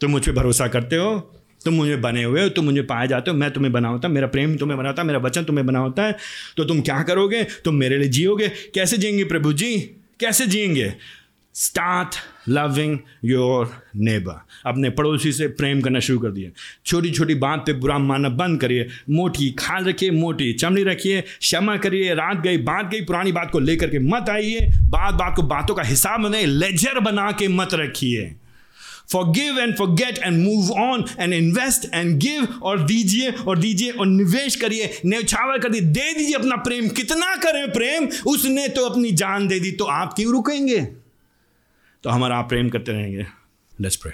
[0.01, 1.19] तुम मुझ पर भरोसा करते हो।
[1.65, 4.27] तुम मुझे बने हुए हो। तुम मुझे पाए जाते हो। मैं तुम्हें बना होता, मेरा
[4.27, 6.17] प्रेम तुम्हें बना होता मेरा वचन तुम्हें बना होता है।
[6.57, 7.43] तो तुम क्या करोगे?
[7.43, 9.79] तुम मेरे लिए जियोगे। कैसे जियेंगे प्रभु जी?
[10.19, 10.93] कैसे जिएँगे?
[11.57, 12.15] स्टार्ट
[12.49, 16.51] लविंग योर नेबर अपने पड़ोसी से प्रेम करना शुरू कर दिए
[16.85, 21.77] छोटी छोटी बात पे बुरा मानना बंद करिए। मोटी खाल रखिए, मोटी चमड़ी रखिए, क्षमा
[21.77, 25.41] करिए, रात गई, बात गई, पुरानी बात को लेकर के मत आइए। बात बात को
[25.43, 28.35] बातों का हिसाब बनाए लेजर बना के मत रखिए।
[29.11, 34.05] Forgive and forget and move on and invest and give और दीजिए और दीजिए, और
[34.05, 38.07] निवेश करिए। न्यौछावर कर दीजिए दे दीजिए अपना प्रेम। कितना करें प्रेम?
[38.27, 40.87] उसने तो अपनी जान दे दी तो आप क्यों रुकेंगे?
[42.07, 43.25] तो हमारा आप प्रेम करते रहेंगे।
[43.81, 44.11] Let's pray